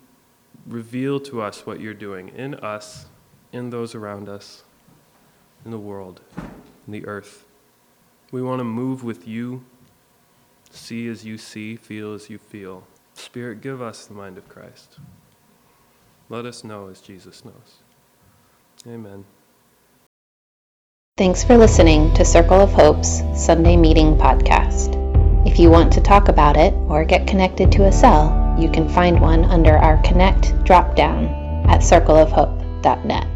reveal 0.68 1.20
to 1.22 1.42
us 1.42 1.66
what 1.66 1.80
you're 1.80 1.94
doing 1.94 2.30
in 2.30 2.56
us, 2.56 3.06
in 3.54 3.70
those 3.70 3.96
around 3.96 4.28
us, 4.28 4.64
in 5.64 5.72
the 5.72 5.80
world, 5.80 6.22
in 6.88 6.92
the 6.92 7.06
earth? 7.06 7.46
We 8.36 8.42
want 8.42 8.60
to 8.60 8.66
move 8.66 9.02
with 9.02 9.26
you, 9.30 9.64
see 10.70 11.08
as 11.08 11.24
you 11.24 11.38
see, 11.38 11.78
feel 11.78 12.14
as 12.14 12.30
you 12.30 12.38
feel. 12.38 12.84
Spirit, 13.14 13.62
give 13.62 13.82
us 13.82 14.06
the 14.06 14.14
mind 14.14 14.38
of 14.38 14.50
Christ. 14.50 15.00
Let 16.28 16.46
us 16.46 16.66
know 16.66 16.90
as 16.90 17.00
Jesus 17.00 17.46
knows. 17.46 17.78
Amen. 18.86 19.24
Thanks 21.16 21.46
for 21.46 21.58
listening 21.58 22.14
to 22.16 22.26
Circle 22.26 22.60
of 22.60 22.74
Hope's 22.74 23.22
Sunday 23.42 23.78
Meeting 23.78 24.18
Podcast. 24.18 24.98
If 25.48 25.58
you 25.58 25.70
want 25.70 25.94
to 25.94 26.02
talk 26.02 26.28
about 26.28 26.58
it 26.58 26.74
or 26.90 27.06
get 27.06 27.28
connected 27.28 27.72
to 27.72 27.86
a 27.86 27.92
cell, 27.94 28.58
you 28.60 28.70
can 28.70 28.90
find 28.90 29.22
one 29.22 29.46
under 29.46 29.78
our 29.78 29.96
Connect 30.02 30.48
dropdown 30.66 31.66
at 31.70 31.80
circleofhope.net. 31.80 33.35